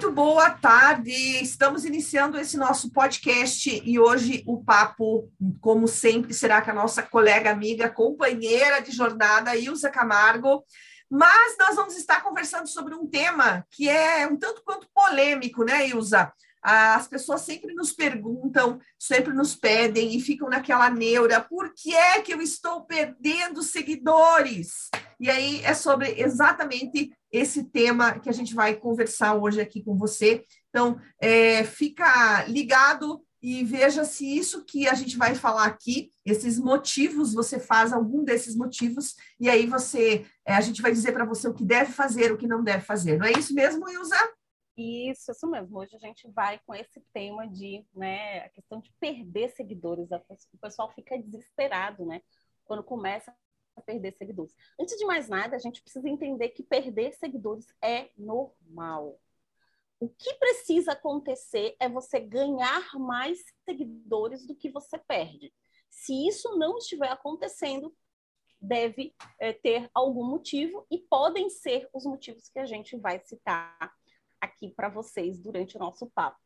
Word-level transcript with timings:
Muito 0.00 0.14
boa 0.14 0.48
tarde. 0.48 1.12
Estamos 1.42 1.84
iniciando 1.84 2.38
esse 2.40 2.56
nosso 2.56 2.90
podcast 2.90 3.82
e 3.84 3.98
hoje 3.98 4.42
o 4.46 4.64
papo, 4.64 5.30
como 5.60 5.86
sempre, 5.86 6.32
será 6.32 6.62
com 6.62 6.70
a 6.70 6.74
nossa 6.74 7.02
colega, 7.02 7.50
amiga, 7.50 7.90
companheira 7.90 8.80
de 8.80 8.92
jornada, 8.92 9.54
Ilza 9.54 9.90
Camargo. 9.90 10.64
Mas 11.10 11.54
nós 11.58 11.76
vamos 11.76 11.98
estar 11.98 12.22
conversando 12.22 12.66
sobre 12.66 12.94
um 12.94 13.06
tema 13.06 13.66
que 13.70 13.90
é 13.90 14.26
um 14.26 14.38
tanto 14.38 14.62
quanto 14.64 14.88
polêmico, 14.90 15.64
né, 15.64 15.88
Ilza? 15.88 16.32
As 16.62 17.06
pessoas 17.06 17.42
sempre 17.42 17.74
nos 17.74 17.92
perguntam, 17.92 18.80
sempre 18.98 19.34
nos 19.34 19.54
pedem 19.54 20.16
e 20.16 20.20
ficam 20.22 20.48
naquela 20.48 20.88
neura: 20.88 21.42
por 21.42 21.74
que 21.74 21.94
é 21.94 22.22
que 22.22 22.32
eu 22.32 22.40
estou 22.40 22.86
perdendo 22.86 23.62
seguidores? 23.62 24.88
E 25.20 25.28
aí 25.28 25.62
é 25.62 25.74
sobre 25.74 26.18
exatamente 26.18 27.12
esse 27.30 27.64
tema 27.64 28.18
que 28.18 28.30
a 28.30 28.32
gente 28.32 28.54
vai 28.54 28.74
conversar 28.74 29.34
hoje 29.34 29.60
aqui 29.60 29.84
com 29.84 29.94
você. 29.94 30.44
Então, 30.70 30.98
é, 31.20 31.62
fica 31.62 32.44
ligado 32.44 33.22
e 33.42 33.62
veja 33.64 34.04
se 34.04 34.26
isso 34.26 34.64
que 34.64 34.88
a 34.88 34.94
gente 34.94 35.16
vai 35.16 35.34
falar 35.34 35.64
aqui, 35.64 36.10
esses 36.24 36.58
motivos, 36.58 37.34
você 37.34 37.58
faz 37.60 37.92
algum 37.92 38.24
desses 38.24 38.54
motivos, 38.54 39.14
e 39.38 39.48
aí 39.48 39.66
você, 39.66 40.26
é, 40.44 40.54
a 40.54 40.60
gente 40.60 40.82
vai 40.82 40.92
dizer 40.92 41.12
para 41.12 41.24
você 41.24 41.48
o 41.48 41.54
que 41.54 41.64
deve 41.64 41.92
fazer, 41.92 42.32
o 42.32 42.36
que 42.36 42.46
não 42.46 42.62
deve 42.62 42.84
fazer. 42.84 43.18
Não 43.18 43.26
é 43.26 43.32
isso 43.32 43.54
mesmo, 43.54 43.88
Ilza? 43.88 44.16
Isso, 44.76 45.32
isso 45.32 45.50
mesmo. 45.50 45.78
Hoje 45.78 45.96
a 45.96 45.98
gente 45.98 46.30
vai 46.32 46.58
com 46.66 46.74
esse 46.74 47.02
tema 47.12 47.46
de, 47.46 47.84
né, 47.94 48.40
a 48.40 48.48
questão 48.50 48.80
de 48.80 48.90
perder 49.00 49.50
seguidores. 49.50 50.08
O 50.10 50.58
pessoal 50.58 50.90
fica 50.94 51.18
desesperado, 51.18 52.04
né, 52.06 52.20
quando 52.64 52.82
começa 52.82 53.34
perder 53.80 54.12
seguidores. 54.12 54.54
Antes 54.78 54.96
de 54.96 55.04
mais 55.04 55.28
nada, 55.28 55.56
a 55.56 55.58
gente 55.58 55.82
precisa 55.82 56.08
entender 56.08 56.50
que 56.50 56.62
perder 56.62 57.12
seguidores 57.14 57.66
é 57.82 58.10
normal. 58.16 59.18
O 59.98 60.08
que 60.08 60.34
precisa 60.34 60.92
acontecer 60.92 61.76
é 61.78 61.88
você 61.88 62.18
ganhar 62.18 62.94
mais 62.98 63.44
seguidores 63.64 64.46
do 64.46 64.54
que 64.54 64.70
você 64.70 64.96
perde. 64.98 65.52
Se 65.90 66.26
isso 66.26 66.56
não 66.56 66.78
estiver 66.78 67.08
acontecendo, 67.08 67.94
deve 68.60 69.14
é, 69.38 69.52
ter 69.52 69.90
algum 69.94 70.24
motivo 70.24 70.86
e 70.90 70.98
podem 70.98 71.50
ser 71.50 71.88
os 71.92 72.04
motivos 72.04 72.48
que 72.48 72.58
a 72.58 72.66
gente 72.66 72.96
vai 72.96 73.18
citar 73.20 73.94
aqui 74.40 74.70
para 74.70 74.88
vocês 74.88 75.38
durante 75.38 75.76
o 75.76 75.80
nosso 75.80 76.06
papo. 76.10 76.38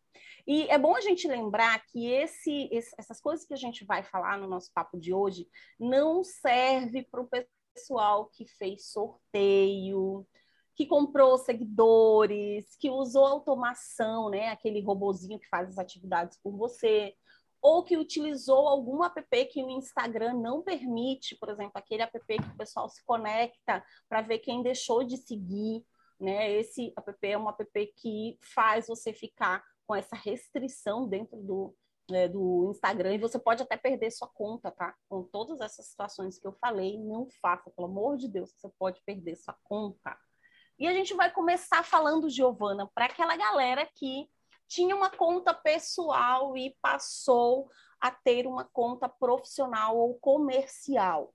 E 0.47 0.69
é 0.69 0.79
bom 0.79 0.95
a 0.95 1.01
gente 1.01 1.27
lembrar 1.27 1.85
que 1.87 2.11
esse, 2.11 2.69
essas 2.99 3.21
coisas 3.21 3.47
que 3.47 3.55
a 3.55 3.59
gente 3.59 3.85
vai 3.85 4.03
falar 4.03 4.39
no 4.39 4.47
nosso 4.47 4.73
papo 4.73 4.99
de 4.99 5.13
hoje 5.13 5.49
não 5.79 6.23
serve 6.23 7.03
para 7.03 7.21
o 7.21 7.29
pessoal 7.75 8.27
que 8.27 8.47
fez 8.47 8.91
sorteio, 8.91 10.27
que 10.75 10.87
comprou 10.87 11.39
seguidores, 11.39 12.77
que 12.77 12.91
usou 12.91 13.25
automação, 13.25 14.29
né, 14.29 14.49
aquele 14.49 14.81
robozinho 14.81 15.39
que 15.39 15.49
faz 15.49 15.69
as 15.71 15.79
atividades 15.79 16.39
por 16.43 16.57
você, 16.57 17.15
ou 17.63 17.83
que 17.83 17.97
utilizou 17.97 18.69
algum 18.69 19.03
app 19.03 19.47
que 19.47 19.63
o 19.63 19.71
Instagram 19.71 20.35
não 20.35 20.63
permite, 20.63 21.37
por 21.37 21.49
exemplo, 21.49 21.73
aquele 21.77 22.03
app 22.03 22.19
que 22.27 22.35
o 22.35 22.57
pessoal 22.57 22.89
se 22.89 23.03
conecta 23.05 23.83
para 24.09 24.21
ver 24.21 24.41
quem 24.41 24.63
deixou 24.63 25.03
de 25.03 25.17
seguir 25.17 25.83
né? 26.21 26.53
Esse 26.53 26.93
app 26.97 27.27
é 27.27 27.39
um 27.39 27.49
app 27.49 27.93
que 27.97 28.39
faz 28.41 28.87
você 28.87 29.13
ficar 29.13 29.63
com 29.87 29.95
essa 29.95 30.17
restrição 30.17 31.07
dentro 31.09 31.37
do, 31.37 31.75
é, 32.11 32.29
do 32.29 32.71
Instagram 32.71 33.15
e 33.15 33.19
você 33.19 33.39
pode 33.39 33.63
até 33.63 33.77
perder 33.77 34.11
sua 34.11 34.29
conta, 34.29 34.71
tá? 34.71 34.95
Com 35.09 35.23
todas 35.23 35.61
essas 35.61 35.87
situações 35.87 36.39
que 36.39 36.47
eu 36.47 36.53
falei, 36.53 36.99
não 36.99 37.29
faça, 37.41 37.71
pelo 37.71 37.89
amor 37.89 38.17
de 38.17 38.29
Deus, 38.29 38.53
você 38.57 38.69
pode 38.79 39.03
perder 39.05 39.37
sua 39.37 39.57
conta. 39.65 40.17
E 40.79 40.89
a 40.89 40.93
gente 40.93 41.15
vai 41.15 41.31
começar 41.31 41.85
falando, 41.85 42.29
Giovana, 42.29 42.91
para 42.95 43.07
aquela 43.07 43.37
galera 43.37 43.89
que 43.95 44.29
tinha 44.67 44.97
uma 44.97 45.11
conta 45.11 45.55
pessoal 45.55 46.57
e 46.57 46.77
passou 46.83 47.71
a 48.01 48.11
ter 48.11 48.47
uma 48.47 48.65
conta 48.65 49.09
profissional 49.09 49.97
ou 49.97 50.15
comercial. 50.19 51.33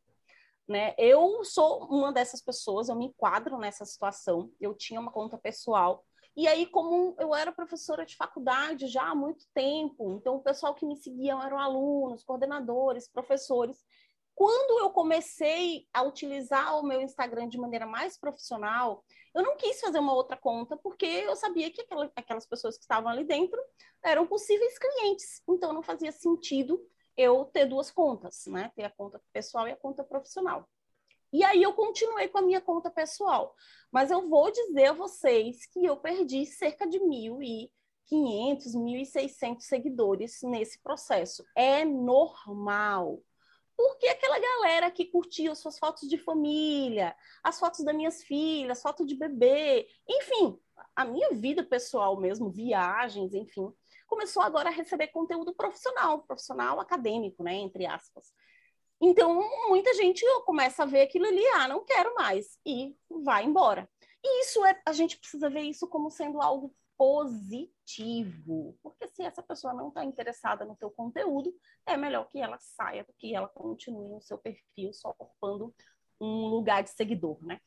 Né? 0.67 0.93
Eu 0.97 1.43
sou 1.43 1.85
uma 1.85 2.13
dessas 2.13 2.43
pessoas, 2.43 2.89
eu 2.89 2.95
me 2.95 3.05
enquadro 3.05 3.57
nessa 3.57 3.85
situação. 3.85 4.51
Eu 4.59 4.75
tinha 4.75 4.99
uma 4.99 5.11
conta 5.11 5.37
pessoal. 5.37 6.05
E 6.39 6.47
aí, 6.47 6.65
como 6.65 7.17
eu 7.19 7.35
era 7.35 7.51
professora 7.51 8.05
de 8.05 8.15
faculdade 8.15 8.87
já 8.87 9.09
há 9.09 9.13
muito 9.13 9.45
tempo, 9.53 10.13
então 10.13 10.37
o 10.37 10.41
pessoal 10.41 10.73
que 10.73 10.85
me 10.85 10.95
seguia 10.95 11.33
eram 11.33 11.59
alunos, 11.59 12.23
coordenadores, 12.23 13.09
professores. 13.09 13.85
Quando 14.33 14.79
eu 14.79 14.89
comecei 14.89 15.85
a 15.93 16.01
utilizar 16.01 16.79
o 16.79 16.83
meu 16.83 17.01
Instagram 17.01 17.49
de 17.49 17.57
maneira 17.57 17.85
mais 17.85 18.17
profissional, 18.17 19.03
eu 19.35 19.43
não 19.43 19.57
quis 19.57 19.81
fazer 19.81 19.99
uma 19.99 20.13
outra 20.13 20.37
conta, 20.37 20.77
porque 20.77 21.05
eu 21.05 21.35
sabia 21.35 21.69
que 21.69 21.85
aquelas 22.15 22.45
pessoas 22.45 22.77
que 22.77 22.83
estavam 22.83 23.11
ali 23.11 23.25
dentro 23.25 23.61
eram 24.01 24.25
possíveis 24.25 24.79
clientes. 24.79 25.43
Então, 25.45 25.73
não 25.73 25.83
fazia 25.83 26.13
sentido 26.13 26.81
eu 27.17 27.43
ter 27.51 27.65
duas 27.65 27.91
contas, 27.91 28.45
né? 28.45 28.71
Ter 28.77 28.85
a 28.85 28.89
conta 28.89 29.21
pessoal 29.33 29.67
e 29.67 29.71
a 29.71 29.75
conta 29.75 30.05
profissional. 30.05 30.65
E 31.31 31.43
aí 31.43 31.61
eu 31.61 31.73
continuei 31.73 32.27
com 32.27 32.39
a 32.39 32.41
minha 32.41 32.61
conta 32.61 32.89
pessoal. 32.89 33.55
Mas 33.91 34.11
eu 34.11 34.27
vou 34.27 34.51
dizer 34.51 34.87
a 34.87 34.93
vocês 34.93 35.65
que 35.67 35.85
eu 35.85 35.97
perdi 35.97 36.45
cerca 36.45 36.87
de 36.87 36.99
1.500, 36.99 37.69
1.600 38.75 39.61
seguidores 39.61 40.41
nesse 40.43 40.79
processo. 40.81 41.43
É 41.55 41.85
normal. 41.85 43.21
Porque 43.75 44.07
aquela 44.07 44.37
galera 44.37 44.91
que 44.91 45.05
curtia 45.05 45.55
suas 45.55 45.79
fotos 45.79 46.09
de 46.09 46.17
família, 46.17 47.15
as 47.41 47.57
fotos 47.57 47.79
das 47.85 47.95
minhas 47.95 48.21
filhas, 48.21 48.81
foto 48.81 49.05
de 49.05 49.15
bebê, 49.15 49.87
enfim, 50.05 50.59
a 50.93 51.05
minha 51.05 51.31
vida 51.31 51.63
pessoal 51.63 52.19
mesmo, 52.19 52.49
viagens, 52.49 53.33
enfim, 53.33 53.71
começou 54.05 54.41
agora 54.41 54.67
a 54.67 54.71
receber 54.73 55.07
conteúdo 55.07 55.53
profissional, 55.53 56.23
profissional 56.23 56.79
acadêmico, 56.81 57.41
né, 57.41 57.53
entre 57.53 57.85
aspas. 57.85 58.33
Então, 59.01 59.41
muita 59.69 59.93
gente 59.93 60.25
começa 60.45 60.83
a 60.83 60.85
ver 60.85 61.01
aquilo 61.01 61.25
ali, 61.25 61.45
ah, 61.55 61.67
não 61.67 61.85
quero 61.85 62.13
mais, 62.15 62.57
e 62.65 62.95
vai 63.23 63.45
embora. 63.45 63.89
E 64.23 64.41
isso 64.41 64.65
é, 64.65 64.79
a 64.85 64.91
gente 64.91 65.17
precisa 65.17 65.49
ver 65.49 65.61
isso 65.61 65.87
como 65.87 66.11
sendo 66.11 66.41
algo 66.41 66.75
positivo, 66.97 68.77
porque 68.83 69.07
se 69.07 69.23
essa 69.23 69.41
pessoa 69.41 69.73
não 69.73 69.87
está 69.87 70.03
interessada 70.03 70.65
no 70.65 70.75
teu 70.75 70.91
conteúdo, 70.91 71.55
é 71.85 71.95
melhor 71.95 72.27
que 72.27 72.39
ela 72.39 72.57
saia 72.59 73.05
do 73.05 73.13
que 73.17 73.33
ela 73.33 73.47
continue 73.47 74.09
no 74.09 74.21
seu 74.21 74.37
perfil 74.37 74.91
só 74.91 75.15
ocupando 75.17 75.73
um 76.19 76.47
lugar 76.47 76.83
de 76.83 76.89
seguidor, 76.89 77.37
né? 77.41 77.61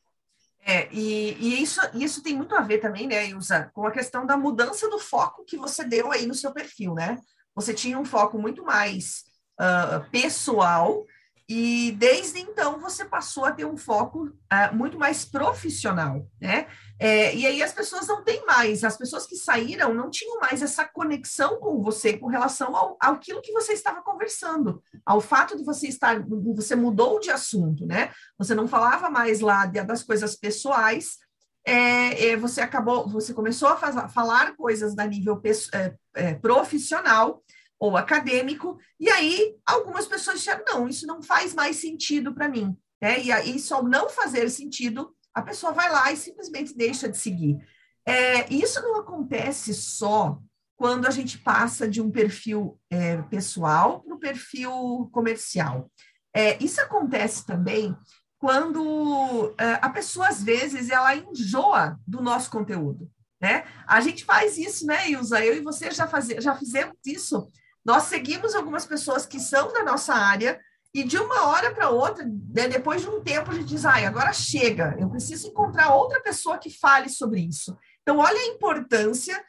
É, 0.61 0.87
e, 0.93 1.33
e, 1.41 1.63
isso, 1.63 1.81
isso 1.95 2.23
tem 2.23 2.37
muito 2.37 2.55
a 2.55 2.61
ver 2.61 2.79
também, 2.79 3.07
né, 3.07 3.27
Ilza, 3.27 3.71
com 3.73 3.87
a 3.87 3.91
questão 3.91 4.27
da 4.27 4.37
mudança 4.37 4.89
do 4.91 4.99
foco 4.99 5.45
que 5.45 5.57
você 5.57 5.83
deu 5.83 6.13
aí 6.13 6.27
no 6.27 6.35
seu 6.35 6.53
perfil, 6.53 6.95
né? 6.95 7.19
Você 7.55 7.73
tinha 7.73 7.99
um 7.99 8.05
foco 8.05 8.39
muito 8.39 8.63
mais 8.63 9.25
uh, 9.59 10.09
pessoal 10.11 11.05
e 11.49 11.93
desde 11.99 12.41
então 12.41 12.81
você 12.81 13.05
passou 13.05 13.45
a 13.45 13.53
ter 13.53 13.65
um 13.65 13.77
foco 13.77 14.27
uh, 14.27 14.75
muito 14.75 14.99
mais 14.99 15.25
profissional, 15.25 16.27
né? 16.41 16.67
É, 16.99 17.35
e 17.35 17.47
aí 17.47 17.63
as 17.63 17.73
pessoas 17.73 18.07
não 18.07 18.23
têm 18.23 18.47
mais, 18.47 18.85
as 18.85 18.97
pessoas 18.97 19.27
que 19.27 19.35
saíram 19.35 19.93
não 19.93 20.09
tinham 20.09 20.39
mais 20.39 20.63
essa 20.63 20.85
conexão 20.85 21.59
com 21.59 21.83
você 21.83 22.17
com 22.17 22.29
relação 22.29 22.77
ao, 22.77 22.97
aquilo 23.01 23.43
que 23.43 23.53
você 23.53 23.73
estava 23.73 24.03
conversando, 24.03 24.81
ao 25.05 25.21
fato 25.21 25.57
de 25.57 25.65
você 25.65 25.89
estar, 25.89 26.25
você 26.55 26.77
mudou 26.77 27.19
de 27.19 27.31
assunto, 27.31 27.85
né? 27.87 28.13
Você 28.39 28.55
não 28.55 28.69
falava 28.69 29.11
mais 29.11 29.41
lá 29.41 29.67
das 29.67 30.03
coisas 30.05 30.37
pessoais, 30.37 31.17
é, 31.65 32.29
é, 32.29 32.37
você 32.37 32.61
acabou, 32.61 33.09
você 33.09 33.33
começou 33.33 33.69
a 33.69 34.09
falar 34.09 34.57
coisas 34.57 34.95
da 34.95 35.07
nível 35.07 35.41
é, 35.73 35.95
é, 36.15 36.35
profissional 36.35 37.43
ou 37.83 37.97
acadêmico, 37.97 38.79
e 39.01 39.11
aí 39.11 39.57
algumas 39.67 40.07
pessoas 40.07 40.39
disseram, 40.39 40.63
não, 40.65 40.87
isso 40.87 41.05
não 41.05 41.21
faz 41.21 41.53
mais 41.53 41.79
sentido 41.79 42.33
para 42.33 42.49
mim. 42.49 42.77
Né? 43.03 43.21
E 43.25 43.33
aí, 43.33 43.59
só 43.59 43.83
não 43.83 44.09
fazer 44.09 44.49
sentido, 44.51 45.13
a 45.35 45.43
pessoa 45.43 45.73
vai 45.73 45.91
lá 45.91 46.13
e 46.13 46.17
simplesmente 46.17 46.77
deixa 46.77 47.09
de 47.09 47.19
seguir. 47.19 47.59
É, 48.07 48.49
isso 48.55 48.81
não 48.83 49.01
acontece 49.01 49.75
só 49.75 50.39
quando 50.77 51.07
a 51.07 51.11
gente 51.11 51.39
passa 51.39 51.89
de 51.89 52.01
um 52.01 52.09
perfil 52.09 52.79
é, 52.89 53.21
pessoal 53.23 54.01
para 54.01 54.15
o 54.15 54.21
perfil 54.21 55.11
comercial. 55.11 55.91
É, 56.33 56.63
isso 56.63 56.81
acontece 56.81 57.45
também 57.45 57.97
quando 58.39 59.57
é, 59.59 59.73
a 59.83 59.91
pessoa, 59.91 60.29
às 60.29 60.41
vezes, 60.41 60.89
ela 60.89 61.17
enjoa 61.17 61.99
do 62.07 62.23
nosso 62.23 62.49
conteúdo. 62.49 63.11
Né? 63.41 63.65
A 63.89 64.01
gente 64.01 64.25
faz 64.25 64.57
isso, 64.57 64.87
né, 64.87 65.11
Ilza? 65.11 65.45
Eu 65.45 65.57
e 65.57 65.61
você 65.61 65.91
já, 65.91 66.07
faz, 66.07 66.29
já 66.29 66.55
fizemos 66.55 66.95
isso 67.05 67.51
nós 67.85 68.05
seguimos 68.05 68.55
algumas 68.55 68.87
pessoas 68.87 69.27
que 69.27 69.41
são 69.41 69.73
da 69.73 69.83
nossa 69.83 70.15
área 70.15 70.61
e 70.95 71.03
de 71.03 71.17
uma 71.19 71.47
hora 71.47 71.75
para 71.75 71.89
outra, 71.89 72.25
né, 72.25 72.69
depois 72.69 73.01
de 73.01 73.09
um 73.09 73.23
tempo, 73.23 73.51
a 73.51 73.55
gente 73.55 73.67
diz: 73.67 73.85
ai, 73.85 74.05
agora 74.05 74.33
chega, 74.33 74.95
eu 74.99 75.09
preciso 75.09 75.49
encontrar 75.49 75.95
outra 75.95 76.21
pessoa 76.21 76.59
que 76.59 76.71
fale 76.71 77.09
sobre 77.09 77.41
isso. 77.41 77.77
Então, 78.03 78.19
olha 78.19 78.39
a 78.39 78.47
importância 78.47 79.43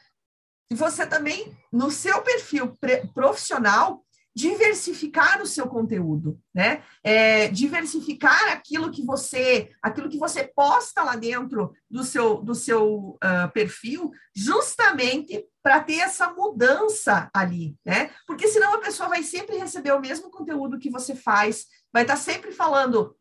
de 0.71 0.77
você 0.77 1.05
também, 1.05 1.55
no 1.71 1.91
seu 1.91 2.21
perfil 2.21 2.77
profissional, 3.13 4.02
diversificar 4.35 5.41
o 5.41 5.45
seu 5.45 5.67
conteúdo, 5.67 6.39
né? 6.53 6.83
É, 7.03 7.47
diversificar 7.49 8.51
aquilo 8.51 8.91
que 8.91 9.05
você, 9.05 9.69
aquilo 9.81 10.09
que 10.09 10.17
você 10.17 10.43
posta 10.43 11.03
lá 11.03 11.15
dentro 11.15 11.73
do 11.89 12.03
seu, 12.03 12.41
do 12.41 12.55
seu 12.55 13.17
uh, 13.23 13.51
perfil, 13.53 14.11
justamente 14.35 15.45
para 15.61 15.79
ter 15.79 15.99
essa 15.99 16.31
mudança 16.31 17.29
ali, 17.33 17.77
né? 17.85 18.09
Porque 18.27 18.47
senão 18.47 18.73
a 18.73 18.79
pessoa 18.79 19.07
vai 19.07 19.23
sempre 19.23 19.57
receber 19.57 19.93
o 19.93 20.01
mesmo 20.01 20.29
conteúdo 20.31 20.79
que 20.79 20.89
você 20.89 21.15
faz, 21.15 21.65
vai 21.91 22.01
estar 22.01 22.15
tá 22.15 22.19
sempre 22.19 22.51
falando 22.51 23.15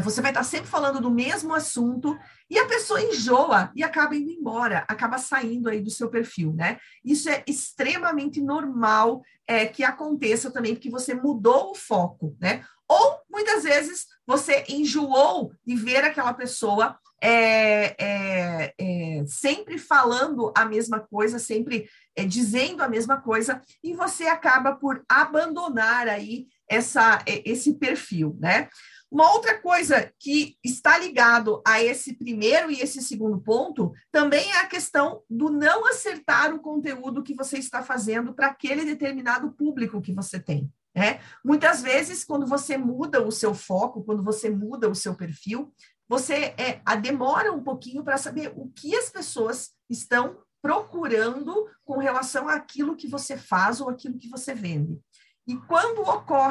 você 0.00 0.20
vai 0.20 0.30
estar 0.30 0.44
sempre 0.44 0.68
falando 0.68 1.00
do 1.00 1.10
mesmo 1.10 1.54
assunto 1.54 2.16
e 2.48 2.58
a 2.58 2.66
pessoa 2.66 3.00
enjoa 3.00 3.70
e 3.74 3.82
acaba 3.82 4.16
indo 4.16 4.30
embora, 4.30 4.84
acaba 4.88 5.18
saindo 5.18 5.68
aí 5.68 5.80
do 5.80 5.90
seu 5.90 6.08
perfil, 6.08 6.52
né? 6.52 6.78
Isso 7.04 7.28
é 7.28 7.42
extremamente 7.46 8.40
normal 8.40 9.22
é, 9.46 9.66
que 9.66 9.84
aconteça 9.84 10.50
também, 10.50 10.74
porque 10.74 10.90
você 10.90 11.14
mudou 11.14 11.70
o 11.70 11.74
foco, 11.74 12.36
né? 12.40 12.64
Ou 12.88 13.20
muitas 13.30 13.64
vezes 13.64 14.06
você 14.26 14.64
enjoou 14.68 15.52
de 15.66 15.74
ver 15.74 16.04
aquela 16.04 16.34
pessoa 16.34 16.98
é, 17.20 17.96
é, 17.98 18.74
é, 18.78 19.24
sempre 19.26 19.78
falando 19.78 20.52
a 20.54 20.66
mesma 20.66 21.00
coisa, 21.00 21.38
sempre 21.38 21.88
é, 22.14 22.22
dizendo 22.22 22.82
a 22.82 22.88
mesma 22.88 23.18
coisa, 23.18 23.62
e 23.82 23.94
você 23.94 24.24
acaba 24.24 24.72
por 24.72 25.02
abandonar 25.08 26.06
aí 26.06 26.46
essa, 26.68 27.22
é, 27.26 27.42
esse 27.50 27.74
perfil, 27.74 28.36
né? 28.38 28.68
Uma 29.14 29.32
outra 29.32 29.56
coisa 29.60 30.12
que 30.18 30.58
está 30.64 30.98
ligado 30.98 31.62
a 31.64 31.80
esse 31.80 32.14
primeiro 32.14 32.68
e 32.68 32.80
esse 32.80 33.00
segundo 33.00 33.40
ponto 33.40 33.92
também 34.10 34.50
é 34.50 34.58
a 34.58 34.66
questão 34.66 35.22
do 35.30 35.50
não 35.50 35.86
acertar 35.86 36.52
o 36.52 36.58
conteúdo 36.58 37.22
que 37.22 37.32
você 37.32 37.56
está 37.56 37.80
fazendo 37.80 38.34
para 38.34 38.48
aquele 38.48 38.84
determinado 38.84 39.52
público 39.52 40.02
que 40.02 40.12
você 40.12 40.40
tem. 40.40 40.68
Né? 40.92 41.20
Muitas 41.44 41.80
vezes, 41.80 42.24
quando 42.24 42.44
você 42.44 42.76
muda 42.76 43.24
o 43.24 43.30
seu 43.30 43.54
foco, 43.54 44.02
quando 44.02 44.20
você 44.20 44.50
muda 44.50 44.90
o 44.90 44.96
seu 44.96 45.14
perfil, 45.14 45.72
você 46.08 46.52
é, 46.58 46.80
a 46.84 46.96
demora 46.96 47.52
um 47.52 47.62
pouquinho 47.62 48.02
para 48.02 48.18
saber 48.18 48.52
o 48.56 48.68
que 48.70 48.96
as 48.96 49.10
pessoas 49.10 49.70
estão 49.88 50.38
procurando 50.60 51.70
com 51.84 51.98
relação 51.98 52.48
àquilo 52.48 52.96
que 52.96 53.06
você 53.06 53.36
faz 53.36 53.80
ou 53.80 53.88
aquilo 53.88 54.18
que 54.18 54.28
você 54.28 54.56
vende. 54.56 54.98
E 55.46 55.56
quando 55.56 56.02
ocorre 56.02 56.50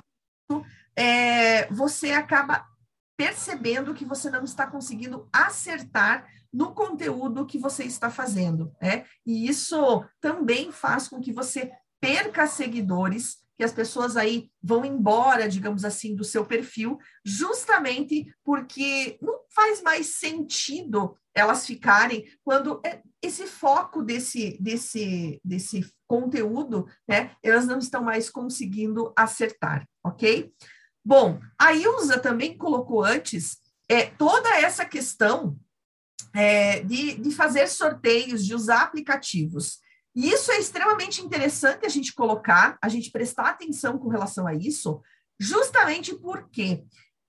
é, 0.95 1.68
você 1.72 2.12
acaba 2.12 2.66
percebendo 3.18 3.94
que 3.94 4.06
você 4.06 4.30
não 4.30 4.44
está 4.44 4.68
conseguindo 4.68 5.28
acertar 5.31 6.28
no 6.51 6.74
conteúdo 6.74 7.45
que 7.45 7.57
você 7.57 7.84
está 7.84 8.10
fazendo, 8.10 8.72
né? 8.81 9.06
E 9.25 9.48
isso 9.48 10.06
também 10.22 10.72
faz 10.72 11.07
com 11.07 11.19
que 11.19 11.31
você 11.31 11.72
perca 12.00 12.45
seguidores, 12.48 13.38
que 13.57 13.63
as 13.63 13.72
pessoas 13.72 14.18
aí 14.18 14.51
vão 14.62 14.84
embora, 14.84 15.48
digamos 15.48 15.86
assim, 15.86 16.16
do 16.16 16.24
seu 16.24 16.45
perfil, 16.45 17.00
justamente 17.24 18.34
porque 18.44 19.18
não 19.22 19.39
faz 19.50 19.81
mais 19.81 20.07
sentido 20.07 21.18
elas 21.34 21.66
ficarem 21.66 22.25
quando 22.44 22.80
é, 22.86 23.01
esse 23.22 23.48
foco 23.48 24.04
desse, 24.04 24.57
desse, 24.62 25.42
desse 25.44 25.84
conteúdo, 26.07 26.88
né, 27.07 27.36
elas 27.42 27.66
não 27.66 27.80
estão 27.80 28.04
mais 28.04 28.30
conseguindo 28.30 29.12
acertar, 29.16 29.88
ok? 30.04 30.54
Bom, 31.05 31.39
a 31.59 31.73
Ilza 31.73 32.17
também 32.17 32.57
colocou 32.57 33.03
antes 33.03 33.57
é, 33.89 34.05
toda 34.05 34.50
essa 34.57 34.85
questão 34.85 35.57
é, 36.33 36.81
de, 36.81 37.15
de 37.15 37.31
fazer 37.31 37.67
sorteios, 37.67 38.45
de 38.45 38.55
usar 38.55 38.83
aplicativos. 38.83 39.79
E 40.15 40.29
isso 40.29 40.51
é 40.51 40.59
extremamente 40.59 41.21
interessante 41.21 41.85
a 41.85 41.89
gente 41.89 42.13
colocar, 42.13 42.77
a 42.81 42.88
gente 42.88 43.11
prestar 43.11 43.50
atenção 43.50 43.97
com 43.97 44.07
relação 44.07 44.47
a 44.47 44.53
isso, 44.53 45.01
justamente 45.39 46.15
porque 46.15 46.83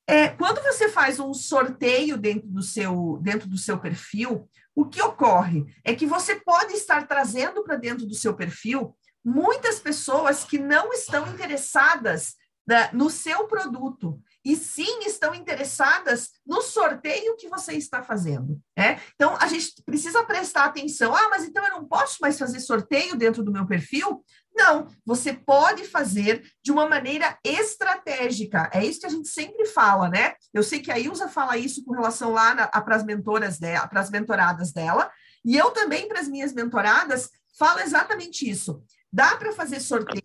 é, 0.07 0.29
quando 0.29 0.63
você 0.63 0.89
faz 0.89 1.19
um 1.19 1.33
sorteio 1.33 2.17
dentro 2.19 2.47
do, 2.47 2.63
seu, 2.63 3.19
dentro 3.23 3.49
do 3.49 3.57
seu 3.57 3.79
perfil, 3.79 4.49
o 4.75 4.85
que 4.85 5.01
ocorre 5.01 5.65
é 5.83 5.95
que 5.95 6.07
você 6.07 6.37
pode 6.37 6.75
estar 6.75 7.07
trazendo 7.07 7.65
para 7.65 7.77
dentro 7.77 8.07
do 8.07 8.15
seu 8.15 8.35
perfil 8.35 8.95
muitas 9.25 9.79
pessoas 9.79 10.45
que 10.45 10.59
não 10.59 10.93
estão 10.93 11.27
interessadas 11.33 12.37
né, 12.67 12.91
no 12.93 13.11
seu 13.11 13.47
produto 13.47 14.21
e 14.45 14.57
sim 14.57 15.01
estão 15.07 15.35
interessadas 15.35 16.31
no 16.47 16.61
sorteio 16.61 17.37
que 17.37 17.49
você 17.49 17.73
está 17.73 18.03
fazendo. 18.03 18.61
Né? 18.77 19.01
Então, 19.15 19.37
a 19.41 19.47
gente 19.47 19.83
precisa 19.85 20.23
prestar 20.25 20.65
atenção. 20.65 21.15
Ah, 21.15 21.29
mas 21.31 21.45
então 21.45 21.65
eu 21.65 21.73
não 21.73 21.85
posso 21.87 22.19
mais 22.21 22.39
fazer 22.39 22.61
sorteio 22.61 23.17
dentro 23.17 23.43
do 23.43 23.53
meu 23.53 23.67
perfil? 23.67 24.23
Não, 24.55 24.87
você 25.05 25.33
pode 25.33 25.85
fazer 25.85 26.47
de 26.63 26.71
uma 26.71 26.89
maneira 26.89 27.39
estratégica. 27.43 28.71
É 28.73 28.85
isso 28.85 29.01
que 29.01 29.07
a 29.07 29.11
gente 29.11 29.29
sempre 29.29 29.67
fala, 29.67 30.09
né? 30.09 30.35
Eu 30.53 30.63
sei 30.63 30.81
que 30.81 30.93
a 30.93 30.99
Ilza 30.99 31.29
fala 31.29 31.57
isso 31.57 31.85
com 31.85 31.93
relação 31.93 32.33
lá 32.33 32.67
para 32.69 32.97
as 32.97 33.05
mentoras 33.05 33.59
dela, 33.59 33.89
para 33.89 34.01
as 34.01 34.11
mentoradas 34.11 34.73
dela, 34.73 35.11
e 35.45 35.57
eu 35.57 35.71
também, 35.73 36.07
para 36.07 36.21
as 36.21 36.29
minhas 36.29 36.53
mentoradas, 36.53 37.29
falo 37.59 37.81
exatamente 37.81 38.49
isso. 38.49 38.83
Dá 39.13 39.37
para 39.37 39.53
fazer 39.53 39.81
sorteio, 39.81 40.23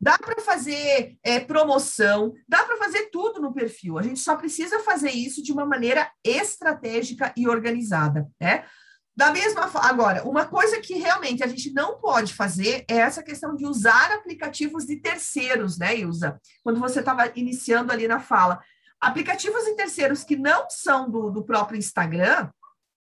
Dá 0.00 0.16
para 0.16 0.40
fazer 0.40 1.18
é, 1.22 1.38
promoção, 1.40 2.32
dá 2.48 2.64
para 2.64 2.78
fazer 2.78 3.10
tudo 3.10 3.40
no 3.40 3.52
perfil. 3.52 3.98
A 3.98 4.02
gente 4.02 4.18
só 4.20 4.34
precisa 4.34 4.80
fazer 4.80 5.10
isso 5.10 5.42
de 5.42 5.52
uma 5.52 5.66
maneira 5.66 6.10
estratégica 6.24 7.32
e 7.36 7.46
organizada, 7.46 8.26
né? 8.40 8.64
Da 9.14 9.30
mesma 9.32 9.70
agora, 9.82 10.26
uma 10.26 10.46
coisa 10.46 10.80
que 10.80 10.94
realmente 10.94 11.44
a 11.44 11.46
gente 11.46 11.70
não 11.74 12.00
pode 12.00 12.32
fazer 12.32 12.86
é 12.88 12.94
essa 12.94 13.22
questão 13.22 13.54
de 13.54 13.66
usar 13.66 14.12
aplicativos 14.12 14.86
de 14.86 14.96
terceiros, 14.96 15.76
né, 15.76 15.98
Ilza? 15.98 16.40
Quando 16.62 16.80
você 16.80 17.00
estava 17.00 17.30
iniciando 17.34 17.92
ali 17.92 18.08
na 18.08 18.20
fala. 18.20 18.60
Aplicativos 18.98 19.64
de 19.64 19.74
terceiros 19.74 20.24
que 20.24 20.36
não 20.36 20.70
são 20.70 21.10
do, 21.10 21.30
do 21.30 21.44
próprio 21.44 21.78
Instagram, 21.78 22.48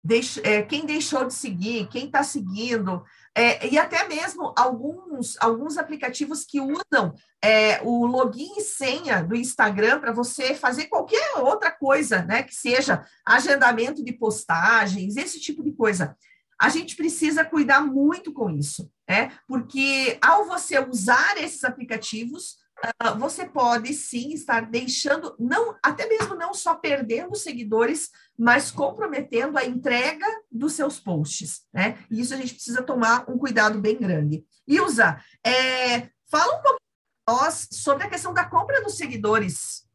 Deix, 0.04 0.36
é, 0.44 0.60
quem 0.60 0.84
deixou 0.84 1.25
de 1.25 1.32
seguir, 1.32 1.88
quem 1.88 2.04
está 2.04 2.22
seguindo, 2.22 3.02
é, 3.36 3.66
e 3.66 3.76
até 3.76 4.06
mesmo 4.06 4.52
alguns, 4.56 5.36
alguns 5.40 5.76
aplicativos 5.76 6.44
que 6.44 6.60
usam 6.60 7.12
é, 7.42 7.82
o 7.82 8.06
login 8.06 8.58
e 8.58 8.60
senha 8.60 9.25
do 9.25 9.34
Instagram 9.34 9.98
para 9.98 10.12
você 10.12 10.54
fazer 10.54 10.86
qualquer 10.86 11.38
outra 11.38 11.70
coisa, 11.72 12.22
né? 12.22 12.44
Que 12.44 12.54
seja 12.54 13.04
agendamento 13.26 14.04
de 14.04 14.12
postagens, 14.12 15.16
esse 15.16 15.40
tipo 15.40 15.64
de 15.64 15.72
coisa. 15.72 16.16
A 16.60 16.69
gente 16.69 16.94
precisa 16.94 17.44
cuidar 17.44 17.81
muito 17.81 18.32
com 18.32 18.48
isso, 18.48 18.88
né? 19.08 19.32
Porque 19.48 20.16
ao 20.22 20.46
você 20.46 20.78
usar 20.78 21.36
esses 21.38 21.64
aplicativos, 21.64 22.58
uh, 22.82 23.19
você 23.19 23.47
pode 23.47 23.93
sim 23.94 24.32
estar 24.32 24.62
deixando, 24.62 25.35
não, 25.38 25.76
até 25.82 26.06
mesmo 26.06 26.35
não 26.35 26.53
só 26.55 26.75
perdendo 26.75 27.35
seguidores, 27.35 28.11
mas 28.38 28.71
comprometendo 28.71 29.59
a 29.59 29.65
entrega 29.65 30.26
dos 30.50 30.73
seus 30.73 30.99
posts, 30.99 31.67
né? 31.73 31.99
E 32.11 32.21
isso 32.21 32.35
a 32.35 32.37
gente 32.37 32.55
precisa 32.55 32.82
tomar 32.82 33.29
um 33.31 33.38
cuidado 33.38 33.81
bem 33.81 33.97
grande. 33.97 34.44
Ilza, 34.67 35.19
é, 35.44 36.08
fala 36.31 36.58
um 36.58 36.63
pouco 36.63 36.81
nós 37.29 37.69
sobre 37.70 38.05
a 38.05 38.10
questão 38.10 38.34
da 38.34 38.44
compra 38.44 38.82
dos 38.82 38.96
seguidores. 38.96 39.89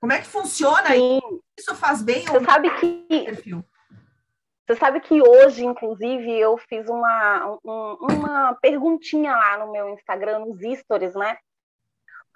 Como 0.00 0.12
é 0.12 0.20
que 0.20 0.26
funciona? 0.26 0.90
Sim. 0.90 1.20
Isso 1.58 1.74
faz 1.74 2.02
bem 2.02 2.24
Você 2.24 2.36
ou 2.36 2.44
sabe 2.44 2.70
que 2.78 3.24
perfil? 3.24 3.64
Você 4.66 4.76
sabe 4.76 5.00
que 5.00 5.22
hoje, 5.22 5.64
inclusive, 5.64 6.38
eu 6.38 6.58
fiz 6.58 6.88
uma, 6.88 7.58
um, 7.64 7.96
uma 8.00 8.54
perguntinha 8.54 9.32
lá 9.32 9.58
no 9.58 9.70
meu 9.70 9.90
Instagram, 9.90 10.40
nos 10.40 10.60
stories, 10.80 11.14
né? 11.14 11.38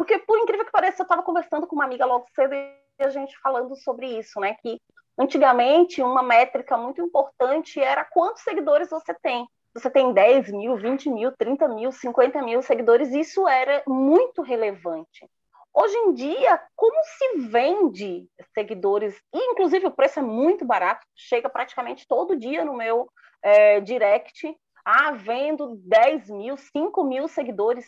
Porque, 0.00 0.19
por 0.21 0.38
incrível 0.38 0.64
que 0.64 0.73
pareça, 0.73 1.02
eu 1.02 1.04
estava 1.04 1.23
conversando 1.23 1.66
com 1.66 1.76
uma 1.76 1.85
amiga 1.85 2.07
logo 2.07 2.25
cedo 2.35 2.54
e 2.54 3.04
a 3.04 3.11
gente 3.11 3.38
falando 3.40 3.76
sobre 3.76 4.07
isso, 4.07 4.40
né? 4.40 4.57
Que 4.62 4.80
antigamente 5.19 6.00
uma 6.00 6.23
métrica 6.23 6.75
muito 6.75 7.02
importante 7.02 7.78
era 7.78 8.02
quantos 8.07 8.42
seguidores 8.42 8.88
você 8.88 9.12
tem. 9.23 9.47
Você 9.75 9.90
tem 9.90 10.11
10 10.11 10.52
mil, 10.52 10.75
20 10.78 11.11
mil, 11.11 11.33
30 11.37 11.69
mil, 11.69 11.92
50 11.92 12.40
mil 12.40 12.62
seguidores, 12.62 13.12
isso 13.12 13.47
era 13.47 13.83
muito 13.87 14.40
relevante. 14.40 15.28
Hoje 15.75 15.95
em 15.99 16.14
dia, 16.14 16.59
como 16.75 16.97
se 17.04 17.49
vende 17.50 18.26
seguidores, 18.54 19.14
e 19.35 19.52
inclusive 19.52 19.87
o 19.87 19.95
preço 19.95 20.19
é 20.19 20.23
muito 20.23 20.64
barato, 20.64 21.07
chega 21.14 21.50
praticamente 21.50 22.09
todo 22.09 22.38
dia 22.38 22.64
no 22.64 22.73
meu 22.73 23.07
é, 23.42 23.80
direct, 23.80 24.57
ah, 24.83 25.12
vendo 25.12 25.76
10 25.85 26.30
mil, 26.30 26.57
5 26.57 27.04
mil 27.04 27.28
seguidores 27.28 27.87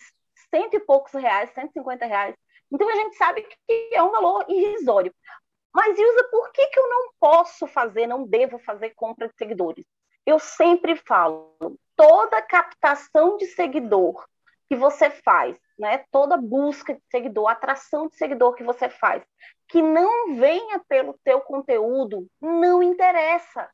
cento 0.53 0.75
e 0.75 0.81
poucos 0.81 1.13
reais, 1.15 1.51
150 1.55 2.05
reais. 2.05 2.37
Então 2.71 2.89
a 2.89 2.95
gente 2.95 3.17
sabe 3.17 3.43
que 3.43 3.91
é 3.93 4.03
um 4.03 4.11
valor 4.11 4.45
irrisório. 4.49 5.13
Mas, 5.75 5.99
Ilza, 5.99 6.29
por 6.31 6.53
que, 6.53 6.67
que 6.67 6.79
eu 6.79 6.89
não 6.89 7.13
posso 7.19 7.67
fazer, 7.67 8.07
não 8.07 8.25
devo 8.25 8.59
fazer 8.59 8.91
compra 8.91 9.29
de 9.29 9.37
seguidores? 9.37 9.85
Eu 10.27 10.39
sempre 10.39 10.95
falo, 10.97 11.57
toda 11.97 12.43
captação 12.43 13.37
de 13.39 13.47
seguidor 13.47 14.25
que 14.69 14.77
você 14.77 15.11
faz, 15.11 15.57
né, 15.79 16.05
toda 16.11 16.37
busca 16.37 16.95
de 16.95 17.03
seguidor, 17.11 17.49
atração 17.49 18.09
de 18.09 18.17
seguidor 18.17 18.55
que 18.55 18.63
você 18.63 18.89
faz, 18.89 19.23
que 19.69 19.81
não 19.81 20.37
venha 20.37 20.81
pelo 20.89 21.19
teu 21.25 21.41
conteúdo, 21.41 22.27
não 22.41 22.83
interessa. 22.83 23.69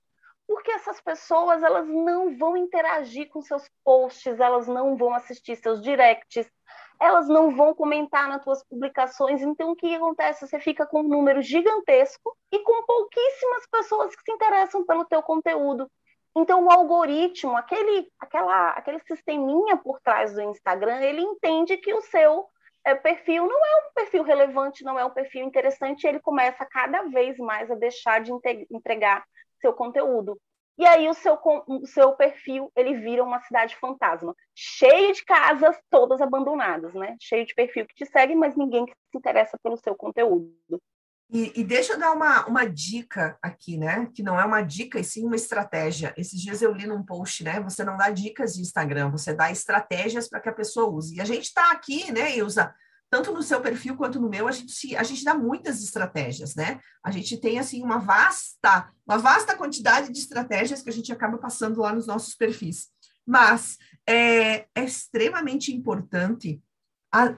Porque 0.48 0.70
essas 0.70 0.98
pessoas 1.02 1.62
elas 1.62 1.86
não 1.86 2.34
vão 2.38 2.56
interagir 2.56 3.28
com 3.28 3.42
seus 3.42 3.68
posts, 3.84 4.40
elas 4.40 4.66
não 4.66 4.96
vão 4.96 5.12
assistir 5.12 5.56
seus 5.56 5.82
directs, 5.82 6.50
elas 6.98 7.28
não 7.28 7.54
vão 7.54 7.74
comentar 7.74 8.26
nas 8.26 8.42
tuas 8.42 8.64
publicações. 8.64 9.42
Então, 9.42 9.70
o 9.70 9.76
que 9.76 9.94
acontece? 9.94 10.48
Você 10.48 10.58
fica 10.58 10.86
com 10.86 11.00
um 11.00 11.08
número 11.08 11.42
gigantesco 11.42 12.34
e 12.50 12.58
com 12.60 12.86
pouquíssimas 12.86 13.66
pessoas 13.70 14.16
que 14.16 14.22
se 14.22 14.32
interessam 14.32 14.86
pelo 14.86 15.04
teu 15.04 15.22
conteúdo. 15.22 15.88
Então, 16.34 16.64
o 16.64 16.70
algoritmo, 16.70 17.54
aquele, 17.54 18.10
aquela, 18.18 18.70
aquele 18.70 19.00
sisteminha 19.00 19.76
por 19.76 20.00
trás 20.00 20.32
do 20.32 20.40
Instagram, 20.40 21.00
ele 21.02 21.20
entende 21.20 21.76
que 21.76 21.92
o 21.92 22.00
seu 22.00 22.46
é, 22.84 22.94
perfil 22.94 23.46
não 23.46 23.66
é 23.66 23.76
um 23.76 23.92
perfil 23.94 24.22
relevante, 24.22 24.82
não 24.82 24.98
é 24.98 25.04
um 25.04 25.10
perfil 25.10 25.44
interessante, 25.44 26.04
e 26.04 26.08
ele 26.08 26.20
começa 26.20 26.64
cada 26.64 27.02
vez 27.02 27.36
mais 27.38 27.70
a 27.70 27.74
deixar 27.74 28.22
de 28.22 28.32
entregar 28.70 29.24
seu 29.60 29.72
conteúdo. 29.72 30.38
E 30.78 30.86
aí 30.86 31.08
o 31.08 31.14
seu, 31.14 31.36
o 31.66 31.86
seu 31.86 32.12
perfil 32.12 32.70
ele 32.76 32.94
vira 32.94 33.24
uma 33.24 33.40
cidade 33.40 33.74
fantasma, 33.76 34.32
cheio 34.54 35.12
de 35.12 35.24
casas 35.24 35.76
todas 35.90 36.20
abandonadas, 36.20 36.94
né? 36.94 37.16
Cheio 37.20 37.44
de 37.44 37.52
perfil 37.52 37.84
que 37.84 37.96
te 37.96 38.06
segue, 38.06 38.36
mas 38.36 38.56
ninguém 38.56 38.86
que 38.86 38.92
se 38.92 39.18
interessa 39.18 39.58
pelo 39.60 39.76
seu 39.76 39.96
conteúdo. 39.96 40.80
E, 41.30 41.60
e, 41.60 41.64
deixa 41.64 41.92
eu 41.92 41.98
dar 41.98 42.12
uma, 42.12 42.46
uma 42.46 42.64
dica 42.64 43.36
aqui, 43.42 43.76
né? 43.76 44.08
Que 44.14 44.22
não 44.22 44.40
é 44.40 44.44
uma 44.44 44.62
dica, 44.62 44.98
e 44.98 45.04
sim 45.04 45.26
uma 45.26 45.36
estratégia. 45.36 46.14
Esses 46.16 46.40
dias 46.40 46.62
eu 46.62 46.72
li 46.72 46.86
num 46.86 47.04
post, 47.04 47.44
né? 47.44 47.60
Você 47.60 47.84
não 47.84 47.98
dá 47.98 48.08
dicas 48.08 48.54
de 48.54 48.62
Instagram, 48.62 49.10
você 49.10 49.34
dá 49.34 49.50
estratégias 49.50 50.28
para 50.28 50.40
que 50.40 50.48
a 50.48 50.54
pessoa 50.54 50.88
use. 50.88 51.16
E 51.16 51.20
a 51.20 51.26
gente 51.26 51.44
está 51.44 51.70
aqui, 51.70 52.10
né, 52.12 52.34
Ilza? 52.36 52.74
Tanto 53.10 53.32
no 53.32 53.42
seu 53.42 53.60
perfil 53.60 53.96
quanto 53.96 54.20
no 54.20 54.28
meu, 54.28 54.46
a 54.46 54.52
gente, 54.52 54.94
a 54.96 55.02
gente 55.02 55.24
dá 55.24 55.34
muitas 55.34 55.82
estratégias, 55.82 56.54
né? 56.54 56.80
A 57.02 57.10
gente 57.10 57.38
tem, 57.38 57.58
assim, 57.58 57.82
uma 57.82 57.98
vasta, 57.98 58.90
uma 59.06 59.16
vasta 59.16 59.56
quantidade 59.56 60.12
de 60.12 60.18
estratégias 60.18 60.82
que 60.82 60.90
a 60.90 60.92
gente 60.92 61.10
acaba 61.10 61.38
passando 61.38 61.80
lá 61.80 61.92
nos 61.94 62.06
nossos 62.06 62.34
perfis. 62.34 62.88
Mas 63.26 63.78
é, 64.06 64.66
é 64.74 64.84
extremamente 64.84 65.74
importante 65.74 66.62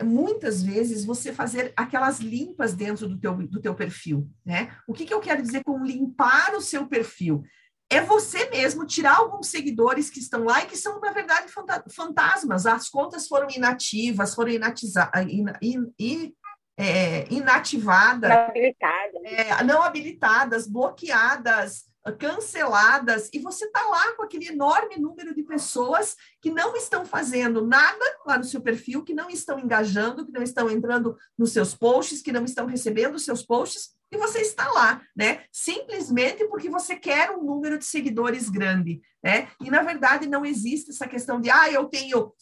muitas 0.05 0.62
vezes 0.62 1.05
você 1.05 1.33
fazer 1.33 1.73
aquelas 1.77 2.19
limpas 2.19 2.75
dentro 2.75 3.09
do 3.09 3.19
teu, 3.19 3.37
do 3.37 3.61
teu 3.61 3.75
perfil, 3.75 4.29
né? 4.45 4.77
O 4.87 4.93
que, 4.93 5.05
que 5.05 5.15
eu 5.15 5.21
quero 5.21 5.43
dizer 5.43 5.62
com 5.62 5.85
limpar 5.85 6.55
o 6.55 6.61
seu 6.61 6.89
perfil? 6.89 7.45
É 7.93 8.01
você 8.01 8.49
mesmo 8.51 8.87
tirar 8.87 9.17
alguns 9.17 9.49
seguidores 9.49 10.09
que 10.09 10.21
estão 10.21 10.45
lá 10.45 10.63
e 10.63 10.67
que 10.67 10.77
são, 10.77 11.01
na 11.01 11.11
verdade, 11.11 11.53
fantasmas. 11.91 12.65
As 12.65 12.89
contas 12.89 13.27
foram 13.27 13.49
inativas, 13.51 14.33
foram 14.33 14.53
inatizadas, 14.53 15.27
in, 15.27 15.47
in, 15.61 15.93
in, 15.99 16.35
é, 16.79 17.27
inativadas, 17.29 18.31
não 18.31 18.47
habilitadas. 18.47 19.23
É, 19.25 19.65
não 19.65 19.83
habilitadas, 19.83 20.69
bloqueadas, 20.69 21.90
canceladas, 22.12 23.29
e 23.33 23.38
você 23.38 23.67
está 23.67 23.83
lá 23.87 24.12
com 24.14 24.23
aquele 24.23 24.49
enorme 24.49 24.97
número 24.97 25.35
de 25.35 25.43
pessoas 25.43 26.17
que 26.40 26.50
não 26.50 26.76
estão 26.76 27.05
fazendo 27.05 27.67
nada 27.67 28.05
lá 28.26 28.38
no 28.38 28.45
seu 28.45 28.61
perfil, 28.61 29.05
que 29.05 29.14
não 29.14 29.29
estão 29.29 29.59
engajando, 29.59 30.25
que 30.25 30.33
não 30.33 30.43
estão 30.43 30.71
entrando 30.71 31.17
nos 31.38 31.52
seus 31.52 31.75
posts, 31.75 32.23
que 32.23 32.33
não 32.33 32.45
estão 32.45 32.67
recebendo 32.67 33.14
os 33.14 33.25
seus 33.25 33.43
posts, 33.43 33.90
e 34.12 34.17
você 34.17 34.40
está 34.40 34.69
lá, 34.73 35.00
né? 35.17 35.45
Simplesmente 35.52 36.45
porque 36.49 36.69
você 36.69 36.97
quer 36.97 37.31
um 37.31 37.45
número 37.45 37.79
de 37.79 37.85
seguidores 37.85 38.49
grande, 38.49 39.00
né? 39.23 39.49
E 39.61 39.71
na 39.71 39.83
verdade 39.83 40.26
não 40.26 40.45
existe 40.45 40.90
essa 40.90 41.07
questão 41.07 41.40
de, 41.40 41.49
ah, 41.49 41.71
eu 41.71 41.87
tenho 41.87 42.33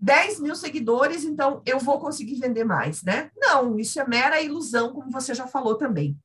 10 0.00 0.40
mil 0.40 0.54
seguidores, 0.54 1.24
então 1.24 1.62
eu 1.66 1.78
vou 1.78 1.98
conseguir 1.98 2.38
vender 2.38 2.64
mais, 2.64 3.02
né? 3.02 3.30
Não, 3.36 3.78
isso 3.78 4.00
é 4.00 4.06
mera 4.06 4.40
ilusão, 4.40 4.92
como 4.92 5.10
você 5.10 5.34
já 5.34 5.46
falou 5.46 5.76
também. 5.76 6.18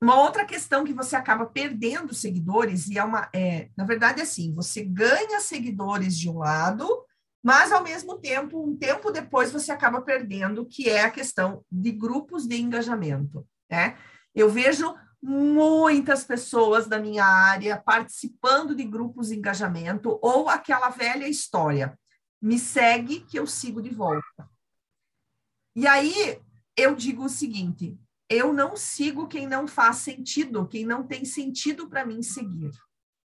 Uma 0.00 0.20
outra 0.20 0.44
questão 0.44 0.84
que 0.84 0.92
você 0.92 1.16
acaba 1.16 1.44
perdendo 1.46 2.14
seguidores, 2.14 2.88
e 2.88 2.96
é 2.96 3.04
uma. 3.04 3.28
É, 3.34 3.68
na 3.76 3.84
verdade, 3.84 4.20
é 4.20 4.22
assim: 4.22 4.54
você 4.54 4.84
ganha 4.84 5.40
seguidores 5.40 6.16
de 6.16 6.30
um 6.30 6.38
lado, 6.38 6.86
mas 7.42 7.72
ao 7.72 7.82
mesmo 7.82 8.18
tempo, 8.18 8.64
um 8.64 8.76
tempo 8.76 9.10
depois, 9.10 9.50
você 9.50 9.72
acaba 9.72 10.00
perdendo, 10.00 10.66
que 10.66 10.88
é 10.88 11.02
a 11.02 11.10
questão 11.10 11.64
de 11.70 11.90
grupos 11.90 12.46
de 12.46 12.60
engajamento. 12.60 13.46
Né? 13.70 13.98
Eu 14.34 14.48
vejo 14.48 14.94
muitas 15.20 16.24
pessoas 16.24 16.86
da 16.86 17.00
minha 17.00 17.24
área 17.24 17.76
participando 17.76 18.76
de 18.76 18.84
grupos 18.84 19.28
de 19.28 19.36
engajamento, 19.36 20.16
ou 20.22 20.48
aquela 20.48 20.90
velha 20.90 21.26
história: 21.26 21.98
me 22.40 22.56
segue 22.56 23.20
que 23.20 23.36
eu 23.36 23.48
sigo 23.48 23.82
de 23.82 23.90
volta. 23.90 24.48
E 25.74 25.88
aí 25.88 26.40
eu 26.76 26.94
digo 26.94 27.24
o 27.24 27.28
seguinte: 27.28 27.98
eu 28.28 28.52
não 28.52 28.76
sigo 28.76 29.26
quem 29.26 29.46
não 29.46 29.66
faz 29.66 29.96
sentido, 29.96 30.66
quem 30.66 30.84
não 30.84 31.06
tem 31.06 31.24
sentido 31.24 31.88
para 31.88 32.04
mim 32.04 32.22
seguir. 32.22 32.70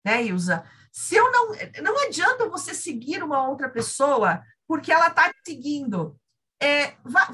Né, 0.05 0.25
Ilza? 0.25 0.63
Se 0.91 1.15
eu 1.15 1.31
não. 1.31 1.51
Não 1.83 1.99
adianta 2.05 2.49
você 2.49 2.73
seguir 2.73 3.23
uma 3.23 3.47
outra 3.47 3.69
pessoa 3.69 4.41
porque 4.67 4.91
ela 4.91 5.07
está 5.07 5.31
seguindo. 5.45 6.17
É, 6.61 6.95
vai, 7.03 7.27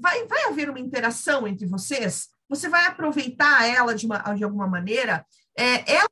vai, 0.00 0.26
vai 0.26 0.44
haver 0.44 0.70
uma 0.70 0.78
interação 0.78 1.48
entre 1.48 1.66
vocês? 1.66 2.28
Você 2.48 2.68
vai 2.68 2.86
aproveitar 2.86 3.66
ela 3.66 3.94
de, 3.94 4.06
uma, 4.06 4.18
de 4.34 4.44
alguma 4.44 4.66
maneira? 4.66 5.26
É, 5.58 5.92
ela 5.92 6.08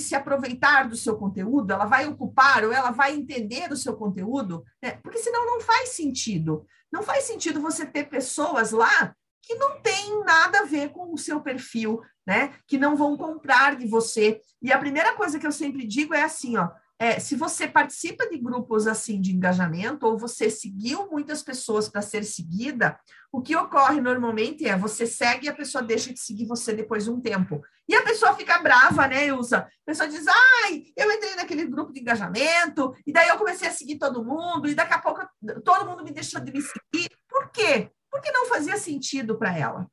se 0.00 0.14
aproveitar 0.14 0.88
do 0.88 0.96
seu 0.96 1.16
conteúdo, 1.16 1.72
ela 1.72 1.84
vai 1.84 2.06
ocupar 2.06 2.64
ou 2.64 2.72
ela 2.72 2.90
vai 2.90 3.14
entender 3.14 3.70
o 3.70 3.76
seu 3.76 3.96
conteúdo, 3.96 4.64
né? 4.82 4.92
porque 5.02 5.18
senão 5.18 5.46
não 5.46 5.60
faz 5.60 5.90
sentido. 5.90 6.66
Não 6.90 7.02
faz 7.02 7.24
sentido 7.24 7.60
você 7.60 7.86
ter 7.86 8.08
pessoas 8.08 8.72
lá 8.72 9.14
que 9.42 9.54
não 9.56 9.80
tem 9.80 10.24
nada 10.24 10.60
a 10.60 10.64
ver 10.64 10.90
com 10.90 11.12
o 11.12 11.18
seu 11.18 11.40
perfil, 11.40 12.00
né? 12.26 12.54
Que 12.66 12.78
não 12.78 12.96
vão 12.96 13.16
comprar 13.16 13.76
de 13.76 13.86
você. 13.86 14.40
E 14.62 14.72
a 14.72 14.78
primeira 14.78 15.14
coisa 15.14 15.38
que 15.38 15.46
eu 15.46 15.52
sempre 15.52 15.86
digo 15.86 16.14
é 16.14 16.22
assim, 16.22 16.56
ó, 16.56 16.68
é, 17.02 17.18
se 17.18 17.34
você 17.34 17.66
participa 17.66 18.28
de 18.28 18.38
grupos 18.38 18.86
assim 18.86 19.20
de 19.20 19.32
engajamento 19.32 20.06
ou 20.06 20.16
você 20.16 20.48
seguiu 20.48 21.10
muitas 21.10 21.42
pessoas 21.42 21.88
para 21.88 22.00
ser 22.00 22.22
seguida, 22.22 22.96
o 23.32 23.42
que 23.42 23.56
ocorre 23.56 24.00
normalmente 24.00 24.68
é 24.68 24.76
você 24.76 25.04
segue 25.04 25.46
e 25.46 25.48
a 25.48 25.54
pessoa 25.54 25.82
deixa 25.82 26.12
de 26.12 26.20
seguir 26.20 26.46
você 26.46 26.72
depois 26.72 27.02
de 27.02 27.10
um 27.10 27.20
tempo. 27.20 27.60
E 27.88 27.96
a 27.96 28.02
pessoa 28.02 28.36
fica 28.36 28.56
brava, 28.60 29.08
né, 29.08 29.26
Ilza? 29.26 29.58
A 29.58 29.68
pessoa 29.84 30.08
diz: 30.08 30.24
ai, 30.28 30.84
eu 30.96 31.10
entrei 31.10 31.34
naquele 31.34 31.66
grupo 31.66 31.92
de 31.92 31.98
engajamento, 31.98 32.94
e 33.04 33.12
daí 33.12 33.28
eu 33.28 33.36
comecei 33.36 33.66
a 33.66 33.72
seguir 33.72 33.98
todo 33.98 34.24
mundo, 34.24 34.68
e 34.68 34.74
daqui 34.76 34.94
a 34.94 35.00
pouco 35.00 35.26
todo 35.64 35.84
mundo 35.84 36.04
me 36.04 36.12
deixou 36.12 36.40
de 36.40 36.52
me 36.52 36.62
seguir. 36.62 37.10
Por 37.28 37.50
quê? 37.50 37.90
Porque 38.12 38.30
não 38.30 38.46
fazia 38.46 38.76
sentido 38.76 39.38
para 39.38 39.58
ela, 39.58 39.90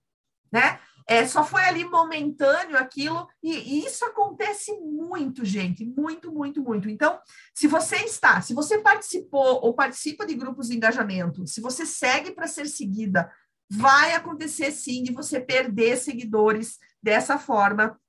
né? 0.51 0.79
É, 1.07 1.25
só 1.25 1.43
foi 1.43 1.63
ali 1.63 1.83
momentâneo 1.83 2.77
aquilo, 2.77 3.27
e, 3.41 3.51
e, 3.51 3.85
isso 3.85 4.05
acontece 4.05 4.71
muito, 4.79 5.43
gente, 5.43 5.83
muito, 5.83 6.31
muito, 6.31 6.61
muito. 6.61 6.87
Então, 6.87 7.19
se 7.51 7.65
você 7.65 7.95
está, 7.95 8.39
se 8.41 8.53
você 8.53 8.77
participou 8.77 9.59
ou 9.63 9.73
participa 9.73 10.23
de 10.23 10.35
grupos 10.35 10.67
de 10.67 10.75
engajamento, 10.75 11.47
se 11.47 11.61
você 11.61 11.83
segue 11.83 12.29
para 12.29 12.45
ser 12.45 12.67
seguida, 12.67 13.27
vai 13.71 14.13
acontecer 14.13 14.69
sim 14.69 15.01
de 15.01 15.11
você 15.11 15.39
perder 15.39 15.97
seguidores 15.97 16.77
dessa 17.01 17.39
forma, 17.39 17.99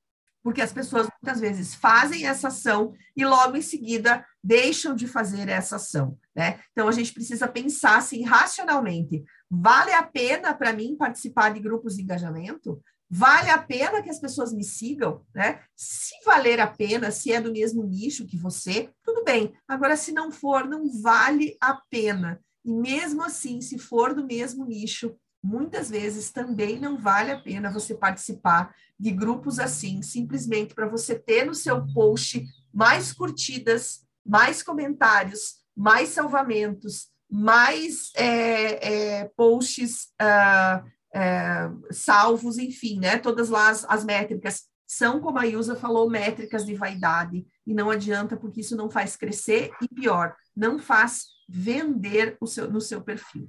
porque 0.42 0.60
as 0.60 0.72
pessoas 0.72 1.08
muitas 1.22 1.40
vezes 1.40 1.74
fazem 1.74 2.26
essa 2.26 2.48
ação 2.48 2.94
e 3.16 3.24
logo 3.24 3.56
em 3.56 3.62
seguida 3.62 4.24
deixam 4.42 4.94
de 4.94 5.06
fazer 5.06 5.48
essa 5.48 5.76
ação, 5.76 6.18
né? 6.34 6.60
Então 6.72 6.88
a 6.88 6.92
gente 6.92 7.12
precisa 7.12 7.46
pensar 7.46 7.98
assim 7.98 8.24
racionalmente. 8.24 9.22
Vale 9.50 9.92
a 9.92 10.02
pena 10.02 10.54
para 10.54 10.72
mim 10.72 10.96
participar 10.96 11.52
de 11.52 11.60
grupos 11.60 11.96
de 11.96 12.02
engajamento? 12.02 12.80
Vale 13.12 13.50
a 13.50 13.58
pena 13.58 14.00
que 14.02 14.08
as 14.08 14.20
pessoas 14.20 14.52
me 14.52 14.62
sigam, 14.62 15.26
né? 15.34 15.60
Se 15.76 16.14
valer 16.24 16.60
a 16.60 16.66
pena, 16.66 17.10
se 17.10 17.32
é 17.32 17.40
do 17.40 17.50
mesmo 17.50 17.82
nicho 17.82 18.24
que 18.24 18.36
você, 18.36 18.88
tudo 19.04 19.24
bem. 19.24 19.52
Agora, 19.66 19.96
se 19.96 20.12
não 20.12 20.30
for, 20.30 20.68
não 20.68 20.88
vale 21.02 21.56
a 21.60 21.74
pena. 21.90 22.40
E 22.64 22.72
mesmo 22.72 23.22
assim, 23.22 23.60
se 23.60 23.78
for 23.78 24.14
do 24.14 24.24
mesmo 24.24 24.64
nicho, 24.64 25.16
muitas 25.42 25.88
vezes 25.90 26.30
também 26.30 26.78
não 26.78 26.98
vale 26.98 27.30
a 27.30 27.40
pena 27.40 27.72
você 27.72 27.94
participar 27.94 28.74
de 28.98 29.10
grupos 29.10 29.58
assim, 29.58 30.02
simplesmente 30.02 30.74
para 30.74 30.88
você 30.88 31.18
ter 31.18 31.44
no 31.44 31.54
seu 31.54 31.86
post 31.92 32.44
mais 32.72 33.12
curtidas, 33.12 34.06
mais 34.24 34.62
comentários, 34.62 35.56
mais 35.76 36.10
salvamentos, 36.10 37.08
mais 37.30 38.10
é, 38.14 39.20
é, 39.20 39.24
posts 39.36 40.12
uh, 40.20 41.92
salvos, 41.92 42.58
enfim, 42.58 42.98
né? 42.98 43.18
Todas 43.18 43.48
lá 43.48 43.70
as, 43.70 43.84
as, 43.88 44.04
métricas 44.04 44.64
são, 44.86 45.20
como 45.20 45.38
a 45.38 45.46
Ilza 45.46 45.76
falou, 45.76 46.10
métricas 46.10 46.66
de 46.66 46.74
vaidade, 46.74 47.46
e 47.66 47.72
não 47.72 47.90
adianta, 47.90 48.36
porque 48.36 48.60
isso 48.60 48.76
não 48.76 48.90
faz 48.90 49.16
crescer, 49.16 49.70
e 49.80 49.88
pior, 49.88 50.34
não 50.56 50.78
faz 50.78 51.26
vender 51.48 52.36
o 52.40 52.46
seu, 52.46 52.70
no 52.70 52.80
seu 52.80 53.00
perfil. 53.00 53.48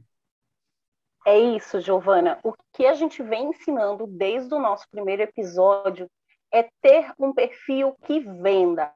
É 1.26 1.38
isso, 1.40 1.80
Giovana. 1.80 2.40
O 2.44 2.54
que 2.74 2.86
a 2.86 2.94
gente 2.94 3.22
vem 3.22 3.50
ensinando 3.50 4.08
desde 4.08 4.54
o 4.54 4.60
nosso 4.60 4.90
primeiro 4.90 5.22
episódio 5.22 6.10
é 6.52 6.64
ter 6.82 7.14
um 7.18 7.32
perfil 7.32 7.96
que 8.04 8.20
venda, 8.20 8.92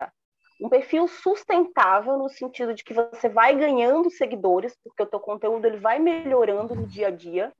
um 0.59 0.67
perfil 0.67 1.07
sustentável 1.07 2.17
no 2.17 2.29
sentido 2.29 2.73
de 2.73 2.83
que 2.83 2.93
você 2.93 3.29
vai 3.29 3.55
ganhando 3.55 4.09
seguidores, 4.09 4.75
porque 4.83 5.03
o 5.03 5.05
teu 5.05 5.19
conteúdo 5.19 5.65
ele 5.65 5.77
vai 5.77 5.99
melhorando 5.99 6.73
no 6.73 6.87
dia 6.87 7.07
a 7.07 7.11
dia. 7.11 7.53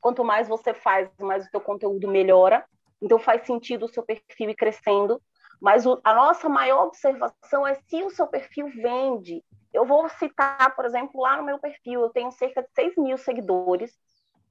Quanto 0.00 0.24
mais 0.24 0.46
você 0.46 0.72
faz, 0.72 1.10
mais 1.18 1.46
o 1.46 1.50
teu 1.50 1.60
conteúdo 1.60 2.06
melhora. 2.06 2.64
Então 3.02 3.18
faz 3.18 3.44
sentido 3.44 3.86
o 3.86 3.88
seu 3.88 4.02
perfil 4.02 4.50
ir 4.50 4.54
crescendo, 4.54 5.20
Mas 5.60 5.86
o, 5.86 5.98
a 6.04 6.14
nossa 6.14 6.48
maior 6.48 6.86
observação 6.86 7.66
é 7.66 7.74
se 7.74 8.02
o 8.02 8.10
seu 8.10 8.26
perfil 8.26 8.68
vende. 8.68 9.42
Eu 9.76 9.84
vou 9.84 10.08
citar, 10.08 10.74
por 10.74 10.86
exemplo, 10.86 11.20
lá 11.20 11.36
no 11.36 11.42
meu 11.42 11.58
perfil, 11.58 12.00
eu 12.00 12.08
tenho 12.08 12.32
cerca 12.32 12.62
de 12.62 12.68
6 12.74 12.96
mil 12.96 13.18
seguidores. 13.18 13.92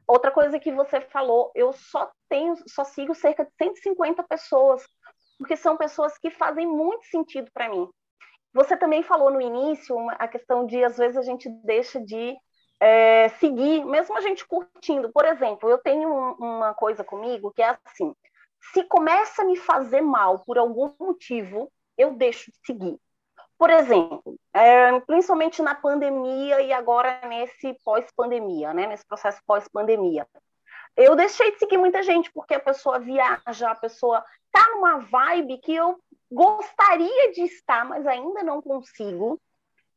Outra 0.07 0.29
coisa 0.29 0.59
que 0.59 0.71
você 0.71 1.01
falou, 1.01 1.51
eu 1.55 1.73
só 1.73 2.11
tenho, 2.29 2.55
só 2.67 2.83
sigo 2.83 3.15
cerca 3.15 3.43
de 3.43 3.51
150 3.57 4.21
pessoas, 4.21 4.87
porque 5.39 5.57
são 5.57 5.75
pessoas 5.77 6.15
que 6.19 6.29
fazem 6.29 6.67
muito 6.67 7.05
sentido 7.07 7.49
para 7.51 7.67
mim. 7.67 7.89
Você 8.53 8.77
também 8.77 9.01
falou 9.01 9.31
no 9.31 9.41
início 9.41 9.95
uma, 9.95 10.13
a 10.13 10.27
questão 10.27 10.63
de, 10.63 10.83
às 10.83 10.95
vezes, 10.95 11.17
a 11.17 11.23
gente 11.23 11.49
deixa 11.63 11.99
de 11.99 12.37
é, 12.79 13.29
seguir, 13.29 13.83
mesmo 13.83 14.15
a 14.15 14.21
gente 14.21 14.45
curtindo. 14.45 15.11
Por 15.11 15.25
exemplo, 15.25 15.67
eu 15.67 15.79
tenho 15.79 16.07
um, 16.07 16.31
uma 16.33 16.73
coisa 16.75 17.03
comigo 17.03 17.51
que 17.51 17.63
é 17.63 17.75
assim: 17.83 18.13
se 18.73 18.83
começa 18.83 19.41
a 19.41 19.45
me 19.45 19.57
fazer 19.57 20.01
mal 20.01 20.45
por 20.45 20.59
algum 20.59 20.93
motivo, 20.99 21.71
eu 21.97 22.13
deixo 22.13 22.51
de 22.51 22.57
seguir. 22.63 22.99
Por 23.57 23.69
exemplo, 23.69 24.35
é, 24.53 24.99
principalmente 25.01 25.61
na 25.61 25.73
pandemia 25.73 26.61
e 26.61 26.73
agora 26.73 27.21
nesse 27.27 27.73
pós-pandemia, 27.83 28.73
né, 28.73 28.85
nesse 28.85 29.05
processo 29.05 29.41
pós-pandemia. 29.45 30.27
Eu 30.95 31.15
deixei 31.15 31.51
de 31.51 31.59
seguir 31.59 31.77
muita 31.77 32.03
gente 32.03 32.31
porque 32.31 32.53
a 32.53 32.59
pessoa 32.59 32.99
viaja, 32.99 33.69
a 33.69 33.75
pessoa 33.75 34.23
tá 34.51 34.65
numa 34.71 34.99
vibe 34.99 35.57
que 35.59 35.75
eu 35.75 35.99
gostaria 36.31 37.31
de 37.31 37.41
estar, 37.41 37.85
mas 37.85 38.05
ainda 38.07 38.43
não 38.43 38.61
consigo. 38.61 39.39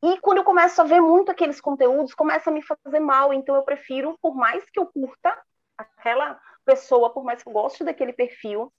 E 0.02 0.18
quando 0.20 0.38
eu 0.38 0.44
começo 0.44 0.80
a 0.80 0.84
ver 0.84 1.00
muito 1.00 1.30
aqueles 1.30 1.60
conteúdos, 1.60 2.14
começa 2.14 2.50
a 2.50 2.52
me 2.52 2.62
fazer 2.62 3.00
mal. 3.00 3.32
Então 3.32 3.54
eu 3.56 3.62
prefiro, 3.62 4.16
por 4.22 4.34
mais 4.34 4.64
que 4.70 4.78
eu 4.78 4.86
curta 4.86 5.36
aquela 5.76 6.40
pessoa, 6.64 7.10
por 7.10 7.24
mais 7.24 7.42
que 7.42 7.48
eu 7.48 7.52
goste 7.52 7.82
daquele 7.82 8.12
perfil, 8.12 8.72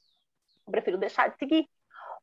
eu 0.66 0.72
prefiro 0.72 0.98
deixar 0.98 1.30
de 1.30 1.38
seguir. 1.38 1.70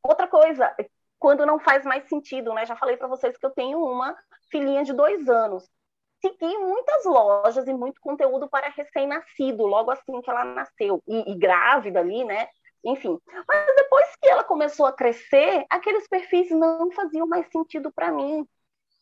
Outra 0.03 0.27
coisa, 0.29 0.75
quando 1.19 1.47
não 1.47 1.59
faz 1.59 1.85
mais 1.85 2.09
sentido, 2.09 2.53
né? 2.53 2.67
Já 2.67 2.77
falei 2.77 2.97
para 2.97 3.09
vocês 3.09 3.37
que 3.37 3.47
eu 3.47 3.51
tenho 3.51 3.83
uma 3.83 4.17
filhinha 4.51 4.85
de 4.85 4.93
dois 4.93 5.29
anos. 5.29 5.69
Segui 6.21 6.59
muitas 6.59 7.05
lojas 7.05 7.67
e 7.67 7.75
muito 7.75 8.01
conteúdo 8.01 8.49
para 8.49 8.71
recém-nascido, 8.71 9.67
logo 9.67 9.91
assim 9.91 10.21
que 10.23 10.31
ela 10.31 10.45
nasceu, 10.45 11.03
e, 11.07 11.33
e 11.33 11.35
grávida 11.35 12.01
ali, 12.01 12.25
né? 12.25 12.49
Enfim. 12.85 13.19
Mas 13.49 13.77
depois 13.77 14.07
que 14.21 14.29
ela 14.29 14.45
começou 14.45 14.87
a 14.87 14.93
crescer, 14.93 15.67
aqueles 15.69 16.09
perfis 16.09 16.51
não 16.51 16.91
faziam 16.93 17.27
mais 17.27 17.47
sentido 17.51 17.93
para 17.93 18.13
mim. 18.13 18.47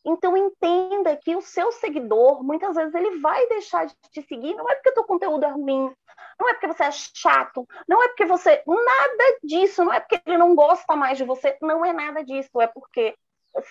Então 0.05 0.37
entenda 0.37 1.17
que 1.17 1.35
o 1.35 1.41
seu 1.41 1.71
seguidor, 1.71 2.43
muitas 2.43 2.75
vezes, 2.75 2.93
ele 2.93 3.19
vai 3.19 3.47
deixar 3.47 3.87
de 3.87 3.95
te 4.11 4.21
seguir, 4.21 4.53
não 4.53 4.69
é 4.69 4.75
porque 4.75 4.89
o 4.89 4.93
teu 4.93 5.03
conteúdo 5.03 5.45
é 5.45 5.49
ruim, 5.49 5.91
não 6.39 6.47
é 6.47 6.53
porque 6.53 6.67
você 6.67 6.83
é 6.83 6.91
chato, 6.91 7.67
não 7.87 8.03
é 8.03 8.07
porque 8.09 8.25
você. 8.25 8.61
Nada 8.67 9.39
disso, 9.43 9.83
não 9.83 9.91
é 9.91 9.99
porque 9.99 10.21
ele 10.25 10.37
não 10.37 10.53
gosta 10.53 10.95
mais 10.95 11.17
de 11.17 11.23
você, 11.23 11.57
não 11.59 11.83
é 11.83 11.91
nada 11.91 12.23
disso, 12.23 12.61
é 12.61 12.67
porque 12.67 13.15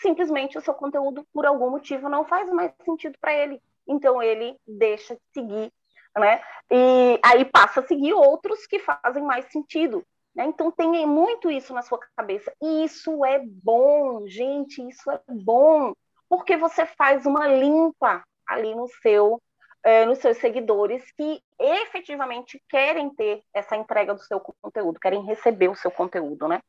simplesmente 0.02 0.58
o 0.58 0.60
seu 0.60 0.74
conteúdo, 0.74 1.24
por 1.32 1.46
algum 1.46 1.70
motivo, 1.70 2.08
não 2.08 2.24
faz 2.24 2.50
mais 2.50 2.72
sentido 2.84 3.16
para 3.20 3.32
ele. 3.32 3.62
Então 3.86 4.20
ele 4.20 4.56
deixa 4.66 5.14
de 5.14 5.20
seguir, 5.32 5.72
né? 6.16 6.42
E 6.68 7.20
aí 7.22 7.44
passa 7.44 7.78
a 7.78 7.86
seguir 7.86 8.12
outros 8.12 8.66
que 8.66 8.80
fazem 8.80 9.22
mais 9.22 9.44
sentido. 9.52 10.04
Né? 10.34 10.46
Então 10.46 10.70
tenha 10.72 11.06
muito 11.06 11.48
isso 11.48 11.72
na 11.72 11.82
sua 11.82 12.00
cabeça. 12.16 12.52
E 12.60 12.84
isso 12.84 13.24
é 13.24 13.38
bom, 13.38 14.26
gente, 14.26 14.82
isso 14.88 15.08
é 15.10 15.20
bom 15.28 15.92
porque 16.34 16.56
você 16.56 16.84
faz 16.84 17.24
uma 17.26 17.46
limpa 17.46 18.24
ali 18.44 18.74
no 18.74 18.88
seu, 19.00 19.40
é, 19.84 20.04
nos 20.04 20.18
seus 20.18 20.36
seguidores 20.38 21.04
que 21.16 21.40
efetivamente 21.60 22.60
querem 22.68 23.08
ter 23.14 23.40
essa 23.54 23.76
entrega 23.76 24.12
do 24.12 24.20
seu 24.20 24.40
conteúdo, 24.40 24.98
querem 24.98 25.24
receber 25.24 25.68
o 25.68 25.76
seu 25.76 25.92
conteúdo, 25.92 26.48
né? 26.48 26.60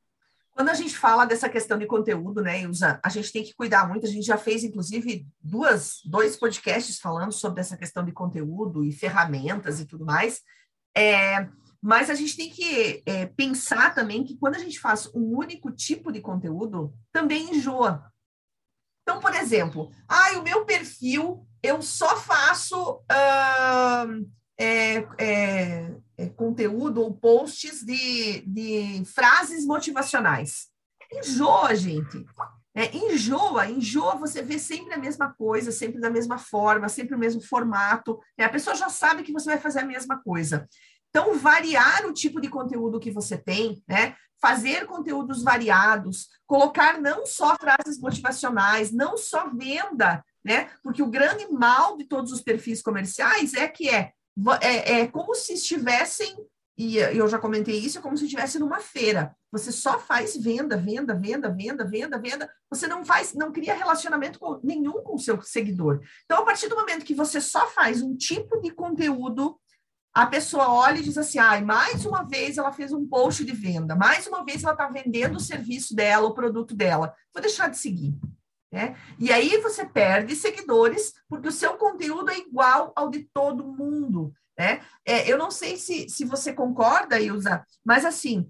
Quando 0.51 0.69
a 0.69 0.75
gente 0.75 0.95
fala 0.95 1.25
dessa 1.25 1.49
questão 1.49 1.79
de 1.79 1.87
conteúdo, 1.87 2.43
né, 2.43 2.61
Ilza, 2.61 2.99
a 3.03 3.09
gente 3.09 3.33
tem 3.33 3.43
que 3.43 3.55
cuidar 3.55 3.87
muito. 3.87 4.05
A 4.05 4.09
gente 4.09 4.25
já 4.25 4.37
fez, 4.37 4.63
inclusive, 4.63 5.25
duas, 5.41 5.99
dois 6.05 6.37
podcasts 6.37 6.99
falando 6.99 7.31
sobre 7.31 7.59
essa 7.59 7.75
questão 7.75 8.05
de 8.05 8.11
conteúdo 8.11 8.85
e 8.85 8.91
ferramentas 8.91 9.79
e 9.79 9.85
tudo 9.85 10.05
mais. 10.05 10.43
É, 10.95 11.49
mas 11.81 12.11
a 12.11 12.13
gente 12.13 12.37
tem 12.37 12.51
que 12.51 13.01
é, 13.03 13.25
pensar 13.25 13.95
também 13.95 14.23
que 14.23 14.37
quando 14.37 14.55
a 14.55 14.59
gente 14.59 14.79
faz 14.79 15.07
um 15.15 15.35
único 15.35 15.71
tipo 15.71 16.11
de 16.11 16.21
conteúdo, 16.21 16.93
também 17.11 17.49
enjoa. 17.49 18.13
Então, 19.05 19.19
por 19.19 19.35
exemplo, 19.35 19.91
ah, 20.09 20.31
o 20.39 20.41
meu 20.41 20.65
perfil, 20.65 21.45
eu 21.61 21.79
só 21.79 22.17
faço 22.17 22.95
uh, 22.95 24.27
é, 24.57 25.05
é, 25.19 25.95
é, 26.17 26.29
conteúdo 26.35 27.03
ou 27.03 27.13
posts 27.13 27.83
de, 27.83 28.41
de 28.47 29.03
frases 29.05 29.63
motivacionais. 29.63 30.69
Enjoa, 31.13 31.75
gente. 31.75 32.25
É, 32.73 32.97
enjoa, 32.97 33.67
enjoa, 33.67 34.15
você 34.15 34.41
vê 34.41 34.57
sempre 34.57 34.95
a 34.95 34.97
mesma 34.97 35.31
coisa, 35.33 35.71
sempre 35.71 36.01
da 36.01 36.09
mesma 36.09 36.39
forma, 36.39 36.89
sempre 36.89 37.15
o 37.15 37.19
mesmo 37.19 37.41
formato. 37.41 38.19
Né? 38.35 38.43
A 38.43 38.49
pessoa 38.49 38.75
já 38.75 38.89
sabe 38.89 39.21
que 39.21 39.31
você 39.31 39.51
vai 39.51 39.59
fazer 39.59 39.81
a 39.81 39.85
mesma 39.85 40.19
coisa. 40.23 40.67
Então, 41.09 41.37
variar 41.37 42.07
o 42.07 42.11
tipo 42.11 42.41
de 42.41 42.49
conteúdo 42.49 42.99
que 42.99 43.11
você 43.11 43.37
tem, 43.37 43.81
né? 43.87 44.15
Fazer 44.45 44.85
conteúdos 44.85 45.41
variados, 45.41 46.29
colocar 46.45 47.01
não 47.01 47.25
só 47.25 47.55
frases 47.55 47.99
motivacionais, 47.99 48.91
não 48.91 49.17
só 49.17 49.49
venda, 49.49 50.23
né? 50.43 50.69
Porque 50.83 51.01
o 51.01 51.09
grande 51.09 51.51
mal 51.51 51.97
de 51.97 52.03
todos 52.03 52.31
os 52.31 52.41
perfis 52.41 52.79
comerciais 52.79 53.55
é 53.55 53.67
que 53.67 53.89
é, 53.89 54.11
é, 54.61 54.99
é 54.99 55.07
como 55.07 55.33
se 55.33 55.53
estivessem, 55.53 56.37
e 56.77 56.97
eu 56.97 57.27
já 57.27 57.39
comentei 57.39 57.75
isso, 57.79 57.97
é 57.97 58.01
como 58.01 58.15
se 58.15 58.25
estivesse 58.25 58.59
numa 58.59 58.79
feira. 58.79 59.35
Você 59.51 59.71
só 59.71 59.97
faz 59.97 60.37
venda, 60.37 60.77
venda, 60.77 61.15
venda, 61.15 61.49
venda, 61.49 61.83
venda, 61.83 62.19
venda. 62.19 62.51
Você 62.69 62.85
não 62.85 63.03
faz, 63.03 63.33
não 63.33 63.51
cria 63.51 63.73
relacionamento 63.73 64.37
com, 64.37 64.59
nenhum 64.63 65.01
com 65.01 65.15
o 65.15 65.19
seu 65.19 65.41
seguidor. 65.41 66.01
Então, 66.25 66.37
a 66.37 66.45
partir 66.45 66.67
do 66.67 66.75
momento 66.75 67.05
que 67.05 67.15
você 67.15 67.41
só 67.41 67.65
faz 67.71 67.99
um 67.99 68.15
tipo 68.15 68.61
de 68.61 68.69
conteúdo 68.69 69.59
a 70.15 70.25
pessoa 70.25 70.69
olha 70.69 70.97
e 70.97 71.03
diz 71.03 71.17
assim: 71.17 71.37
ah, 71.37 71.59
mais 71.59 72.05
uma 72.05 72.23
vez 72.23 72.57
ela 72.57 72.71
fez 72.71 72.93
um 72.93 73.05
post 73.05 73.43
de 73.43 73.51
venda, 73.51 73.95
mais 73.95 74.25
uma 74.25 74.45
vez 74.45 74.63
ela 74.63 74.71
está 74.71 74.87
vendendo 74.87 75.35
o 75.35 75.41
serviço 75.41 75.93
dela, 75.93 76.25
o 76.25 76.33
produto 76.33 76.73
dela, 76.73 77.13
vou 77.33 77.41
deixar 77.41 77.69
de 77.69 77.77
seguir. 77.77 78.15
Né? 78.71 78.95
E 79.19 79.31
aí 79.31 79.57
você 79.61 79.85
perde 79.85 80.35
seguidores, 80.35 81.13
porque 81.27 81.49
o 81.49 81.51
seu 81.51 81.75
conteúdo 81.77 82.31
é 82.31 82.37
igual 82.37 82.93
ao 82.95 83.09
de 83.09 83.29
todo 83.33 83.67
mundo. 83.67 84.33
Né? 84.57 84.81
É, 85.05 85.29
eu 85.29 85.37
não 85.37 85.51
sei 85.51 85.75
se, 85.75 86.07
se 86.09 86.23
você 86.23 86.53
concorda, 86.53 87.19
Ilza, 87.19 87.65
mas 87.85 88.05
assim, 88.05 88.49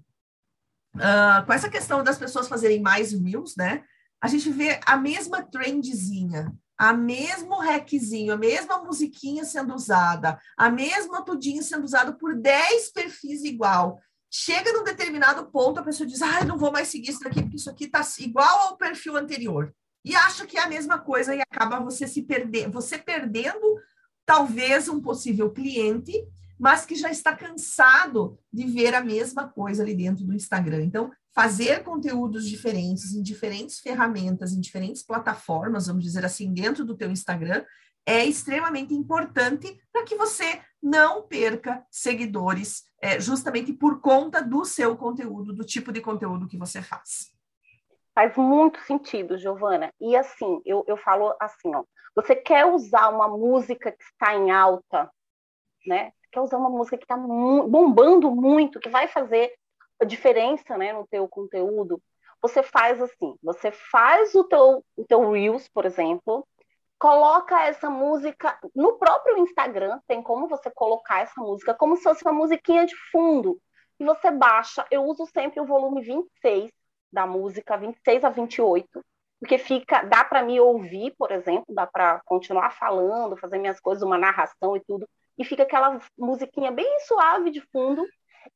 uh, 0.94 1.44
com 1.44 1.52
essa 1.52 1.68
questão 1.68 2.02
das 2.02 2.16
pessoas 2.16 2.48
fazerem 2.48 2.80
mais 2.80 3.12
reels, 3.12 3.56
né? 3.56 3.84
A 4.20 4.28
gente 4.28 4.50
vê 4.50 4.80
a 4.86 4.96
mesma 4.96 5.42
trendzinha 5.42 6.52
a 6.78 6.92
mesmo 6.92 7.58
reczinho, 7.58 8.32
a 8.32 8.36
mesma 8.36 8.82
musiquinha 8.82 9.44
sendo 9.44 9.74
usada, 9.74 10.38
a 10.56 10.70
mesma 10.70 11.24
tudinho 11.24 11.62
sendo 11.62 11.84
usado 11.84 12.16
por 12.18 12.34
10 12.34 12.92
perfis 12.92 13.44
igual. 13.44 13.98
Chega 14.30 14.72
num 14.72 14.84
determinado 14.84 15.46
ponto, 15.50 15.80
a 15.80 15.82
pessoa 15.82 16.06
diz: 16.06 16.20
ah, 16.20 16.44
não 16.44 16.58
vou 16.58 16.70
mais 16.70 16.88
seguir 16.88 17.10
isso 17.10 17.20
daqui, 17.20 17.40
porque 17.42 17.56
isso 17.56 17.70
aqui 17.70 17.84
está 17.84 18.02
igual 18.18 18.68
ao 18.68 18.76
perfil 18.76 19.16
anterior. 19.16 19.74
E 20.04 20.14
acha 20.14 20.46
que 20.46 20.58
é 20.58 20.62
a 20.62 20.68
mesma 20.68 20.98
coisa 20.98 21.34
e 21.34 21.40
acaba 21.40 21.80
você 21.80 22.06
se 22.06 22.22
perder, 22.22 22.70
você 22.70 22.98
perdendo 22.98 23.80
talvez 24.24 24.88
um 24.88 25.00
possível 25.00 25.50
cliente, 25.50 26.12
mas 26.58 26.84
que 26.84 26.94
já 26.94 27.10
está 27.10 27.34
cansado 27.34 28.38
de 28.52 28.66
ver 28.66 28.94
a 28.94 29.00
mesma 29.00 29.48
coisa 29.48 29.82
ali 29.82 29.94
dentro 29.94 30.24
do 30.24 30.34
Instagram. 30.34 30.82
Então, 30.82 31.10
fazer 31.36 31.84
conteúdos 31.84 32.48
diferentes 32.48 33.14
em 33.14 33.22
diferentes 33.22 33.78
ferramentas, 33.78 34.54
em 34.54 34.60
diferentes 34.60 35.02
plataformas, 35.02 35.86
vamos 35.86 36.02
dizer 36.02 36.24
assim, 36.24 36.50
dentro 36.50 36.82
do 36.82 36.96
teu 36.96 37.10
Instagram, 37.10 37.62
é 38.06 38.24
extremamente 38.24 38.94
importante 38.94 39.78
para 39.92 40.02
que 40.04 40.16
você 40.16 40.62
não 40.82 41.28
perca 41.28 41.84
seguidores, 41.90 42.84
é, 43.02 43.20
justamente 43.20 43.70
por 43.74 44.00
conta 44.00 44.42
do 44.42 44.64
seu 44.64 44.96
conteúdo, 44.96 45.52
do 45.52 45.62
tipo 45.62 45.92
de 45.92 46.00
conteúdo 46.00 46.48
que 46.48 46.56
você 46.56 46.80
faz. 46.80 47.30
Faz 48.14 48.34
muito 48.34 48.80
sentido, 48.84 49.36
Giovana. 49.36 49.92
E 50.00 50.16
assim, 50.16 50.62
eu, 50.64 50.84
eu 50.88 50.96
falo 50.96 51.36
assim, 51.38 51.74
ó, 51.74 51.84
você 52.14 52.34
quer 52.34 52.64
usar 52.64 53.10
uma 53.10 53.28
música 53.28 53.92
que 53.92 54.04
está 54.04 54.34
em 54.34 54.50
alta, 54.50 55.10
né? 55.86 56.12
Quer 56.32 56.40
usar 56.40 56.56
uma 56.56 56.70
música 56.70 56.96
que 56.96 57.04
está 57.04 57.16
bombando 57.18 58.34
muito, 58.34 58.80
que 58.80 58.88
vai 58.88 59.06
fazer 59.06 59.52
a 60.00 60.04
diferença 60.04 60.76
né, 60.76 60.92
no 60.92 61.06
teu 61.06 61.28
conteúdo, 61.28 62.00
você 62.40 62.62
faz 62.62 63.00
assim, 63.00 63.34
você 63.42 63.70
faz 63.72 64.34
o 64.34 64.44
teu, 64.44 64.84
o 64.96 65.04
teu 65.04 65.30
Reels, 65.30 65.68
por 65.68 65.84
exemplo, 65.84 66.46
coloca 66.98 67.62
essa 67.62 67.90
música 67.90 68.58
no 68.74 68.98
próprio 68.98 69.38
Instagram, 69.38 70.00
tem 70.06 70.22
como 70.22 70.48
você 70.48 70.70
colocar 70.70 71.20
essa 71.20 71.40
música 71.40 71.74
como 71.74 71.96
se 71.96 72.02
fosse 72.02 72.22
uma 72.22 72.32
musiquinha 72.32 72.86
de 72.86 72.94
fundo, 73.10 73.58
e 73.98 74.04
você 74.04 74.30
baixa, 74.30 74.84
eu 74.90 75.04
uso 75.04 75.26
sempre 75.26 75.60
o 75.60 75.66
volume 75.66 76.02
26 76.02 76.70
da 77.12 77.26
música, 77.26 77.76
26 77.76 78.24
a 78.24 78.28
28, 78.28 79.04
porque 79.40 79.58
fica, 79.58 80.02
dá 80.02 80.24
para 80.24 80.42
me 80.42 80.60
ouvir, 80.60 81.14
por 81.18 81.30
exemplo, 81.30 81.74
dá 81.74 81.86
para 81.86 82.20
continuar 82.24 82.70
falando, 82.70 83.36
fazer 83.36 83.58
minhas 83.58 83.80
coisas, 83.80 84.02
uma 84.02 84.18
narração 84.18 84.76
e 84.76 84.80
tudo, 84.80 85.08
e 85.38 85.44
fica 85.44 85.62
aquela 85.62 85.98
musiquinha 86.18 86.70
bem 86.70 87.00
suave 87.00 87.50
de 87.50 87.60
fundo, 87.60 88.06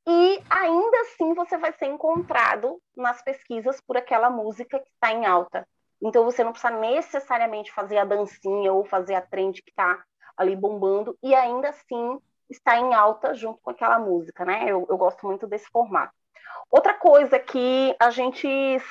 E 0.07 0.43
ainda 0.49 1.01
assim 1.01 1.35
você 1.35 1.57
vai 1.57 1.73
ser 1.73 1.87
encontrado 1.87 2.81
nas 2.97 3.23
pesquisas 3.23 3.81
por 3.81 3.97
aquela 3.97 4.31
música 4.31 4.79
que 4.79 4.91
está 4.91 5.13
em 5.13 5.27
alta. 5.27 5.67
Então 6.03 6.25
você 6.25 6.43
não 6.43 6.53
precisa 6.53 6.73
necessariamente 6.75 7.73
fazer 7.73 7.99
a 7.99 8.05
dancinha 8.05 8.73
ou 8.73 8.85
fazer 8.85 9.15
a 9.15 9.21
trend 9.21 9.63
que 9.63 9.71
está 9.71 10.03
ali 10.37 10.57
bombando, 10.57 11.19
e 11.23 11.35
ainda 11.35 11.69
assim 11.69 12.19
está 12.49 12.79
em 12.79 12.95
alta 12.95 13.35
junto 13.35 13.61
com 13.63 13.71
aquela 13.71 13.99
música, 13.99 14.45
né? 14.45 14.65
Eu, 14.67 14.87
eu 14.89 14.97
gosto 14.97 15.27
muito 15.27 15.47
desse 15.47 15.69
formato. 15.69 16.13
Outra 16.71 16.95
coisa 16.95 17.39
que 17.39 17.95
a 18.01 18.11
gente 18.11 18.49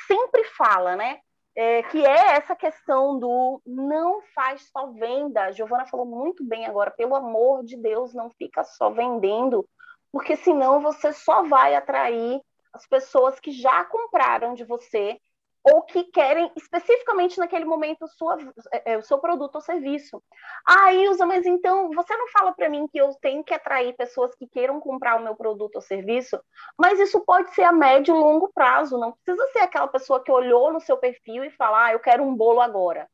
sempre 0.07 0.43
fala, 0.55 0.95
né? 0.95 1.19
É, 1.55 1.83
que 1.83 2.05
é 2.05 2.35
essa 2.35 2.55
questão 2.55 3.19
do 3.19 3.62
não 3.65 4.21
faz 4.33 4.69
só 4.71 4.91
venda. 4.91 5.45
A 5.45 5.51
Giovana 5.51 5.88
falou 5.88 6.05
muito 6.05 6.45
bem 6.45 6.65
agora, 6.65 6.91
pelo 6.91 7.15
amor 7.15 7.65
de 7.65 7.75
Deus, 7.75 8.13
não 8.13 8.29
fica 8.38 8.63
só 8.63 8.91
vendendo, 8.91 9.67
porque 10.11 10.35
senão 10.37 10.81
você 10.81 11.13
só 11.13 11.43
vai 11.43 11.75
atrair 11.75 12.41
as 12.73 12.85
pessoas 12.87 13.39
que 13.39 13.51
já 13.51 13.83
compraram 13.85 14.53
de 14.53 14.63
você 14.63 15.19
ou 15.63 15.81
que 15.83 16.05
querem 16.05 16.51
especificamente 16.55 17.37
naquele 17.37 17.65
momento 17.65 18.07
sua, 18.07 18.37
é, 18.71 18.93
é, 18.93 18.97
o 18.97 19.01
seu 19.01 19.19
produto 19.19 19.55
ou 19.55 19.61
serviço. 19.61 20.23
Ah, 20.65 20.91
usa, 21.11 21.25
mas 21.25 21.45
então 21.45 21.89
você 21.91 22.15
não 22.15 22.27
fala 22.29 22.53
para 22.53 22.69
mim 22.69 22.87
que 22.87 22.97
eu 22.97 23.13
tenho 23.21 23.43
que 23.43 23.53
atrair 23.53 23.95
pessoas 23.95 24.33
que 24.35 24.47
queiram 24.47 24.79
comprar 24.79 25.17
o 25.17 25.23
meu 25.23 25.35
produto 25.35 25.75
ou 25.75 25.81
serviço, 25.81 26.39
mas 26.77 26.99
isso 26.99 27.19
pode 27.21 27.53
ser 27.53 27.63
a 27.63 27.71
médio 27.71 28.15
e 28.15 28.19
longo 28.19 28.51
prazo, 28.53 28.97
não 28.97 29.11
precisa 29.11 29.45
ser 29.51 29.59
aquela 29.59 29.87
pessoa 29.87 30.23
que 30.23 30.31
olhou 30.31 30.71
no 30.71 30.79
seu 30.79 30.97
perfil 30.97 31.43
e 31.43 31.51
fala, 31.51 31.87
ah, 31.87 31.93
eu 31.93 31.99
quero 31.99 32.23
um 32.23 32.35
bolo 32.35 32.61
agora. 32.61 33.09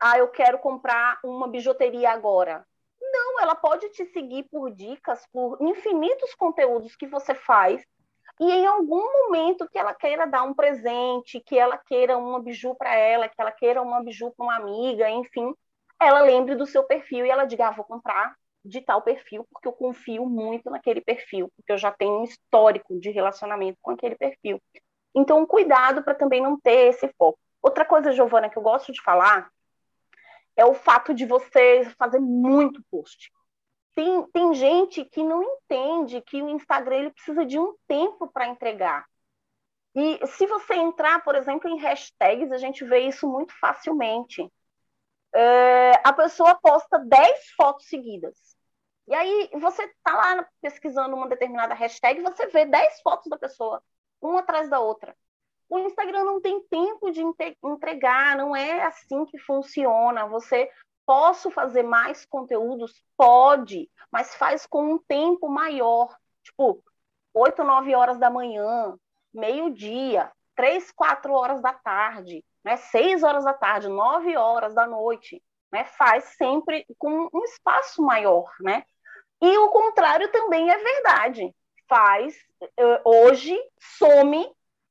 Ah, 0.00 0.18
eu 0.18 0.28
quero 0.28 0.58
comprar 0.58 1.18
uma 1.24 1.48
bijuteria 1.48 2.10
agora. 2.10 2.66
Não, 3.12 3.40
ela 3.40 3.54
pode 3.54 3.88
te 3.90 4.04
seguir 4.06 4.44
por 4.50 4.70
dicas, 4.70 5.26
por 5.32 5.58
infinitos 5.60 6.34
conteúdos 6.34 6.96
que 6.96 7.06
você 7.06 7.34
faz 7.34 7.82
e 8.40 8.50
em 8.50 8.66
algum 8.66 9.02
momento 9.24 9.68
que 9.68 9.78
ela 9.78 9.92
queira 9.92 10.26
dar 10.26 10.44
um 10.44 10.54
presente, 10.54 11.40
que 11.40 11.58
ela 11.58 11.76
queira 11.76 12.16
uma 12.16 12.40
biju 12.40 12.74
para 12.76 12.94
ela, 12.94 13.28
que 13.28 13.40
ela 13.40 13.50
queira 13.50 13.82
uma 13.82 14.02
biju 14.02 14.32
para 14.36 14.44
uma 14.44 14.56
amiga, 14.56 15.10
enfim, 15.10 15.52
ela 16.00 16.20
lembre 16.20 16.54
do 16.54 16.64
seu 16.64 16.84
perfil 16.84 17.26
e 17.26 17.30
ela 17.30 17.44
diga: 17.44 17.68
ah, 17.68 17.72
vou 17.72 17.84
comprar 17.84 18.36
de 18.64 18.80
tal 18.80 19.02
perfil, 19.02 19.46
porque 19.50 19.66
eu 19.66 19.72
confio 19.72 20.26
muito 20.26 20.70
naquele 20.70 21.00
perfil, 21.00 21.50
porque 21.56 21.72
eu 21.72 21.78
já 21.78 21.90
tenho 21.90 22.20
um 22.20 22.24
histórico 22.24 22.98
de 23.00 23.10
relacionamento 23.10 23.78
com 23.82 23.90
aquele 23.90 24.14
perfil. 24.14 24.60
Então, 25.14 25.44
cuidado 25.46 26.02
para 26.04 26.14
também 26.14 26.40
não 26.40 26.58
ter 26.60 26.88
esse 26.88 27.08
foco. 27.18 27.38
Outra 27.60 27.84
coisa, 27.84 28.12
Giovana, 28.12 28.48
que 28.48 28.56
eu 28.56 28.62
gosto 28.62 28.92
de 28.92 29.02
falar 29.02 29.50
é 30.58 30.64
o 30.64 30.74
fato 30.74 31.14
de 31.14 31.24
você 31.24 31.84
fazer 31.96 32.18
muito 32.18 32.82
post. 32.90 33.32
Tem, 33.94 34.26
tem 34.32 34.54
gente 34.54 35.04
que 35.04 35.22
não 35.22 35.40
entende 35.40 36.20
que 36.20 36.42
o 36.42 36.48
Instagram 36.48 36.96
ele 36.96 37.10
precisa 37.10 37.46
de 37.46 37.58
um 37.58 37.76
tempo 37.86 38.28
para 38.28 38.48
entregar. 38.48 39.06
E 39.94 40.26
se 40.26 40.46
você 40.46 40.74
entrar, 40.74 41.22
por 41.22 41.36
exemplo, 41.36 41.70
em 41.70 41.78
hashtags, 41.78 42.50
a 42.50 42.58
gente 42.58 42.84
vê 42.84 43.00
isso 43.00 43.28
muito 43.28 43.52
facilmente. 43.58 44.52
É, 45.32 45.92
a 46.04 46.12
pessoa 46.12 46.56
posta 46.56 46.98
10 46.98 47.50
fotos 47.56 47.86
seguidas. 47.86 48.36
E 49.06 49.14
aí 49.14 49.50
você 49.54 49.84
está 49.84 50.12
lá 50.12 50.48
pesquisando 50.60 51.14
uma 51.14 51.28
determinada 51.28 51.72
hashtag, 51.74 52.20
você 52.20 52.46
vê 52.48 52.66
10 52.66 53.00
fotos 53.00 53.28
da 53.30 53.38
pessoa, 53.38 53.82
uma 54.20 54.40
atrás 54.40 54.68
da 54.68 54.80
outra. 54.80 55.16
O 55.68 55.78
Instagram 55.78 56.24
não 56.24 56.40
tem 56.40 56.60
tempo 56.68 57.10
de 57.10 57.22
entregar, 57.62 58.36
não 58.36 58.56
é 58.56 58.84
assim 58.84 59.24
que 59.26 59.38
funciona. 59.38 60.26
Você 60.26 60.70
Posso 61.08 61.50
fazer 61.50 61.82
mais 61.84 62.26
conteúdos? 62.26 63.02
Pode, 63.16 63.90
mas 64.12 64.34
faz 64.34 64.66
com 64.66 64.92
um 64.92 64.98
tempo 64.98 65.48
maior. 65.48 66.14
Tipo, 66.42 66.84
8, 67.32 67.64
9 67.64 67.94
horas 67.94 68.18
da 68.18 68.28
manhã, 68.28 68.94
meio-dia, 69.32 70.30
3, 70.54 70.92
4 70.92 71.32
horas 71.32 71.62
da 71.62 71.72
tarde, 71.72 72.44
né? 72.62 72.76
6 72.76 73.22
horas 73.22 73.42
da 73.42 73.54
tarde, 73.54 73.88
9 73.88 74.36
horas 74.36 74.74
da 74.74 74.86
noite. 74.86 75.42
Né? 75.72 75.84
Faz 75.84 76.24
sempre 76.36 76.84
com 76.98 77.26
um 77.32 77.44
espaço 77.44 78.02
maior, 78.02 78.52
né? 78.60 78.84
E 79.40 79.56
o 79.56 79.70
contrário 79.70 80.30
também 80.30 80.70
é 80.70 80.76
verdade. 80.76 81.54
Faz, 81.88 82.36
eh, 82.76 83.00
hoje, 83.02 83.58
some 83.80 84.46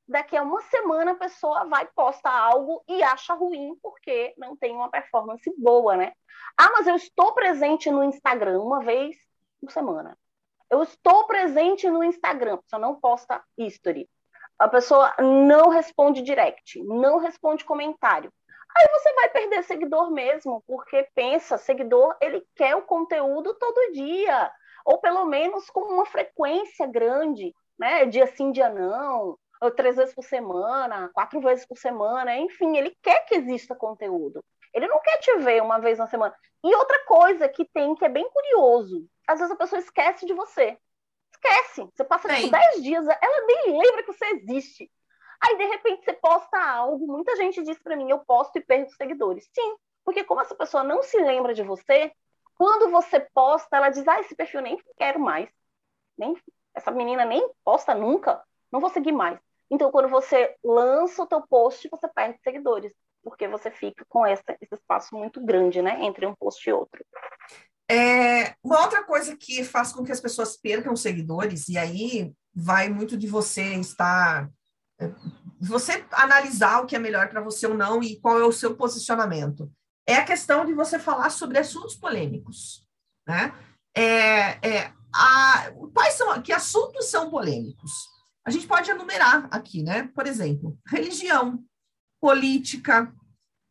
daqui 0.08 0.38
a 0.38 0.44
uma 0.44 0.62
semana 0.62 1.12
a 1.12 1.16
pessoa 1.16 1.66
vai 1.66 1.88
postar 1.88 2.32
algo 2.32 2.84
e 2.88 3.04
acha 3.04 3.34
ruim 3.34 3.76
porque 3.82 4.34
não 4.38 4.56
tem 4.56 4.76
uma 4.76 4.90
performance 4.90 5.52
boa, 5.58 5.98
né? 5.98 6.14
Ah, 6.58 6.70
mas 6.74 6.88
eu 6.88 6.96
estou 6.96 7.34
presente 7.34 7.92
no 7.92 8.04
Instagram 8.04 8.62
uma 8.62 8.80
vez 8.80 9.16
por 9.60 9.72
semana. 9.72 10.18
Eu 10.70 10.84
estou 10.84 11.26
presente 11.28 11.90
no 11.90 12.04
Instagram, 12.04 12.58
pessoa 12.58 12.80
não 12.80 13.00
posta 13.00 13.44
history. 13.58 14.10
A 14.60 14.68
pessoa 14.68 15.14
não 15.20 15.70
responde 15.70 16.22
direct, 16.22 16.82
não 16.84 17.20
responde 17.20 17.64
comentário. 17.64 18.32
Aí 18.76 18.88
você 18.92 19.14
vai 19.14 19.30
perder 19.30 19.64
seguidor 19.64 20.12
mesmo, 20.12 20.64
porque 20.68 21.08
pensa, 21.16 21.58
seguidor, 21.58 22.16
ele 22.22 22.46
quer 22.56 22.76
o 22.76 22.82
conteúdo 22.82 23.54
todo 23.56 23.94
dia, 23.94 24.52
ou 24.86 25.00
pelo 25.00 25.26
menos 25.26 25.70
com 25.70 25.82
uma 25.82 26.06
frequência 26.06 26.86
grande, 26.86 27.54
né? 27.78 28.06
Dia 28.06 28.28
sim, 28.28 28.52
dia 28.52 28.70
não, 28.70 29.38
ou 29.62 29.72
três 29.72 29.96
vezes 29.96 30.14
por 30.14 30.24
semana, 30.24 31.10
quatro 31.14 31.40
vezes 31.42 31.66
por 31.66 31.78
semana, 31.78 32.36
enfim, 32.38 32.78
ele 32.78 32.96
quer 33.02 33.26
que 33.26 33.36
exista 33.36 33.76
conteúdo. 33.76 34.44
Ele 34.74 34.88
não 34.88 35.00
quer 35.02 35.18
te 35.20 35.36
ver 35.38 35.62
uma 35.62 35.80
vez 35.80 35.98
na 35.98 36.08
semana. 36.08 36.36
E 36.64 36.76
outra 36.76 37.04
coisa 37.06 37.50
que 37.50 37.66
tem 37.66 37.96
que 37.96 38.06
é 38.06 38.10
bem 38.10 38.30
curioso, 38.30 39.08
às 39.28 39.40
vezes 39.40 39.54
a 39.54 39.58
pessoa 39.58 39.80
esquece 39.80 40.26
de 40.26 40.34
você. 40.34 40.78
Esquece. 41.32 41.90
Você 41.96 42.04
passa 42.04 42.34
tipo, 42.34 42.52
dez 42.52 42.84
dias, 42.84 43.08
ela 43.08 43.46
nem 43.46 43.80
lembra 43.80 44.04
que 44.04 44.14
você 44.14 44.26
existe. 44.26 44.92
Aí, 45.42 45.58
de 45.58 45.66
repente, 45.66 46.04
você 46.04 46.14
posta 46.14 46.60
algo. 46.60 47.06
Muita 47.06 47.36
gente 47.36 47.64
diz 47.64 47.78
para 47.82 47.96
mim, 47.96 48.10
eu 48.10 48.20
posto 48.20 48.58
e 48.58 48.62
perco 48.62 48.92
seguidores. 48.92 49.48
Sim, 49.54 49.76
porque 50.04 50.24
como 50.24 50.42
essa 50.42 50.56
pessoa 50.56 50.84
não 50.84 51.04
se 51.04 51.18
lembra 51.18 51.54
de 51.54 51.64
você, 51.64 52.12
quando 52.56 52.90
você 52.90 53.20
posta, 53.20 53.78
ela 53.78 53.90
diz, 53.90 54.08
ah, 54.08 54.20
esse 54.20 54.36
perfil 54.36 54.62
nem 54.62 54.82
quero 54.98 55.20
mais. 55.20 55.50
Nem, 56.18 56.36
essa 56.74 56.90
menina 56.92 57.24
nem 57.24 57.48
posta 57.64 57.94
nunca. 57.94 58.44
Não 58.72 58.80
vou 58.80 58.90
seguir 58.90 59.12
mais. 59.12 59.40
Então, 59.70 59.92
quando 59.92 60.10
você 60.10 60.56
lança 60.64 61.24
o 61.24 61.28
teu 61.28 61.42
post, 61.42 61.88
você 61.90 62.08
perde 62.08 62.40
seguidores, 62.44 62.94
porque 63.24 63.48
você 63.48 63.70
fica 63.70 64.06
com 64.08 64.26
essa, 64.26 64.56
esse 64.62 64.76
espaço 64.76 65.16
muito 65.16 65.44
grande, 65.44 65.82
né, 65.82 66.04
entre 66.04 66.26
um 66.26 66.36
post 66.36 66.68
e 66.70 66.74
outro. 66.74 67.04
É, 67.90 68.56
uma 68.64 68.82
outra 68.82 69.04
coisa 69.04 69.36
que 69.36 69.64
faz 69.64 69.94
com 69.94 70.04
que 70.04 70.12
as 70.12 70.20
pessoas 70.20 70.58
percam 70.58 70.96
seguidores, 70.96 71.70
e 71.70 71.78
aí 71.78 72.34
vai 72.54 72.90
muito 72.90 73.18
de 73.18 73.28
você 73.28 73.76
estar. 73.76 74.50
É, 75.00 75.10
você 75.60 76.06
analisar 76.12 76.82
o 76.82 76.86
que 76.86 76.96
é 76.96 77.00
melhor 77.00 77.30
para 77.30 77.42
você 77.42 77.66
ou 77.68 77.74
não 77.74 78.02
e 78.04 78.20
qual 78.20 78.40
é 78.40 78.46
o 78.46 78.52
seu 78.52 78.76
posicionamento. 78.76 79.72
É 80.08 80.16
a 80.16 80.26
questão 80.26 80.66
de 80.66 80.74
você 80.74 80.98
falar 80.98 81.30
sobre 81.30 81.58
assuntos 81.58 81.96
polêmicos. 81.96 82.86
Né? 83.28 83.54
É, 83.96 84.68
é, 84.68 84.94
a, 85.14 85.72
quais 85.94 86.14
são, 86.14 86.42
que 86.42 86.54
assuntos 86.54 87.06
são 87.10 87.30
polêmicos? 87.30 88.17
A 88.48 88.50
gente 88.50 88.66
pode 88.66 88.90
enumerar 88.90 89.46
aqui, 89.52 89.84
né? 89.84 90.10
Por 90.16 90.26
exemplo, 90.26 90.80
religião, 90.88 91.62
política, 92.22 93.14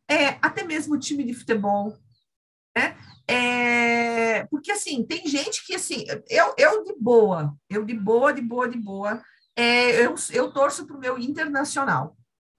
é, 0.07 0.37
até 0.43 0.65
mesmo 0.65 0.99
time 0.99 1.25
de 1.25 1.33
futebol, 1.33 1.97
né? 2.77 2.95
É, 3.27 4.45
porque 4.45 4.71
assim, 4.71 5.03
tem 5.03 5.27
gente 5.27 5.65
que 5.65 5.75
assim, 5.75 6.05
eu, 6.29 6.55
eu 6.59 6.85
de 6.85 6.95
boa, 7.01 7.57
eu 7.71 7.87
de 7.87 7.95
boa, 7.95 8.35
de 8.35 8.43
boa, 8.43 8.69
de 8.69 8.77
boa, 8.77 9.23
é, 9.57 10.05
eu, 10.05 10.15
eu 10.31 10.53
torço 10.53 10.87
para 10.87 10.95
o 10.95 11.01
meu 11.01 11.19
internacional. 11.19 12.15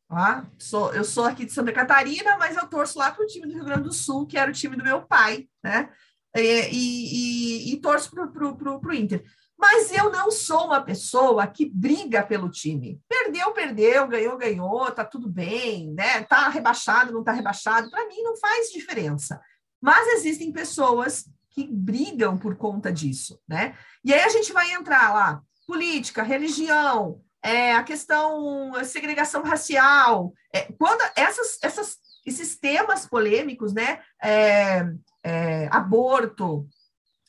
Tá? 0.10 0.49
Sou, 0.58 0.91
eu 0.95 1.03
sou 1.03 1.25
aqui 1.25 1.45
de 1.45 1.51
Santa 1.51 1.71
Catarina, 1.71 2.36
mas 2.39 2.58
eu 2.58 2.65
torço 2.65 2.97
lá 2.97 3.12
para 3.12 3.23
o 3.23 3.27
time 3.27 3.45
do 3.45 3.53
Rio 3.53 3.65
Grande 3.65 3.84
do 3.84 3.93
Sul, 3.93 4.25
que 4.25 4.39
era 4.39 4.49
o 4.49 4.53
time 4.53 4.75
do 4.75 4.84
meu 4.84 5.03
pai, 5.03 5.47
né? 5.63 5.93
É, 6.34 6.71
e, 6.71 7.69
e, 7.69 7.73
e 7.73 7.77
torço 7.77 8.10
para 8.10 8.25
o 8.25 8.93
Inter. 8.93 9.23
Mas 9.58 9.91
eu 9.91 10.12
não 10.12 10.30
sou 10.30 10.65
uma 10.65 10.82
pessoa 10.82 11.48
que 11.48 11.67
briga 11.67 12.24
pelo 12.24 12.50
time. 12.50 13.02
Perdeu, 13.10 13.52
perdeu, 13.54 14.08
ganhou, 14.08 14.38
ganhou, 14.38 14.91
tá 14.91 15.04
tudo 15.04 15.28
bem, 15.28 15.91
né? 15.93 16.24
Tá 16.24 16.48
rebaixado, 16.48 17.12
não 17.12 17.24
tá 17.24 17.32
rebaixado. 17.32 17.89
Para 17.89 18.08
mim 18.08 18.22
não 18.22 18.38
faz 18.38 18.70
diferença. 18.70 19.41
Mas 19.82 20.08
existem 20.10 20.52
pessoas 20.52 21.26
que 21.50 21.67
brigam 21.67 22.38
por 22.38 22.56
conta 22.56 22.91
disso, 22.91 23.39
né? 23.48 23.76
E 24.06 24.13
aí 24.13 24.22
a 24.22 24.30
gente 24.30 24.54
vai 24.54 24.72
entrar 24.74 25.12
lá, 25.12 25.41
política, 25.65 26.22
religião, 26.22 27.20
é, 27.43 27.74
a 27.74 27.84
questão 27.84 28.76
a 28.76 28.84
segregação 28.84 29.41
racial, 29.41 30.34
é, 30.54 30.72
quando 30.78 31.02
essas, 31.15 31.58
essas, 31.63 31.98
esses 32.26 32.60
temas 32.60 33.08
polêmicos, 33.08 33.74
né? 33.74 34.02
É, 34.22 34.86
é 35.24 35.67
aborto, 35.72 36.67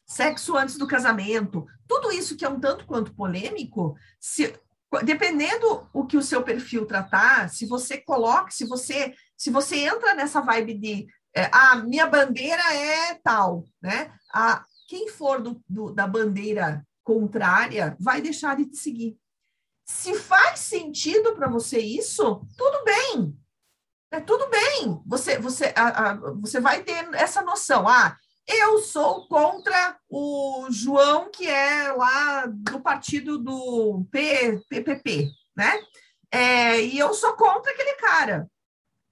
sexo 0.09 0.57
antes 0.57 0.79
do 0.79 0.87
casamento, 0.87 1.66
tudo 1.87 2.11
isso 2.11 2.37
que 2.37 2.44
é 2.44 2.49
um 2.49 2.59
tanto 2.59 2.87
quanto 2.87 3.14
polêmico, 3.14 3.94
se, 4.18 4.59
dependendo 5.05 5.87
o 5.92 6.07
que 6.07 6.16
o 6.16 6.23
seu 6.23 6.42
perfil 6.42 6.87
tratar, 6.87 7.51
se 7.51 7.66
você 7.66 7.99
coloca, 7.99 8.51
se 8.51 8.64
você 8.64 9.14
se 9.37 9.51
você 9.51 9.77
entra 9.77 10.14
nessa 10.14 10.40
vibe 10.40 10.75
de 10.75 11.07
é, 11.33 11.44
a 11.44 11.73
ah, 11.73 11.77
minha 11.77 12.07
bandeira 12.07 12.62
é 12.75 13.14
tal, 13.23 13.64
né? 13.81 14.12
A, 14.33 14.64
quem 14.88 15.09
for 15.09 15.40
do, 15.40 15.62
do, 15.68 15.92
da 15.92 16.07
bandeira 16.07 16.85
contrária 17.05 17.97
vai 18.01 18.21
deixar 18.21 18.57
de 18.57 18.64
te 18.64 18.77
seguir. 18.77 19.16
Se 19.85 20.14
faz 20.14 20.61
sentido 20.61 21.35
para 21.37 21.49
você 21.49 21.79
isso, 21.79 22.42
tudo 22.57 22.85
bem. 22.85 23.38
É 24.11 24.21
tudo 24.21 24.49
bem. 24.49 25.01
Você, 25.07 25.38
você, 25.38 25.73
a, 25.77 26.11
a, 26.11 26.14
você 26.40 26.61
vai 26.61 26.83
ter 26.83 27.09
essa 27.14 27.42
noção. 27.42 27.87
Ah, 27.87 28.16
eu 28.49 28.79
sou 28.79 29.29
contra 29.29 29.99
o 30.09 30.67
João, 30.71 31.31
que 31.31 31.47
é 31.47 31.93
lá 31.93 32.47
do 32.47 32.81
partido 32.81 33.39
do 33.39 34.07
P, 34.11 34.61
PPP, 34.71 35.31
né? 35.55 35.79
É, 36.31 36.81
e 36.83 36.99
eu 36.99 37.13
sou 37.13 37.35
contra 37.35 37.71
aquele 37.73 37.95
cara. 37.97 38.51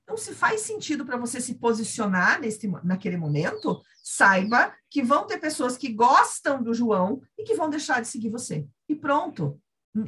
Então, 0.02 0.16
se 0.16 0.34
faz 0.34 0.60
sentido 0.60 1.04
para 1.04 1.16
você 1.16 1.40
se 1.40 1.56
posicionar 1.56 2.40
nesse, 2.40 2.68
naquele 2.84 3.16
momento, 3.16 3.82
saiba 4.02 4.72
que 4.88 5.02
vão 5.02 5.26
ter 5.26 5.38
pessoas 5.38 5.76
que 5.76 5.92
gostam 5.92 6.62
do 6.62 6.72
João 6.72 7.20
e 7.36 7.42
que 7.42 7.54
vão 7.54 7.68
deixar 7.68 8.00
de 8.00 8.08
seguir 8.08 8.30
você. 8.30 8.66
E 8.88 8.94
pronto. 8.94 9.60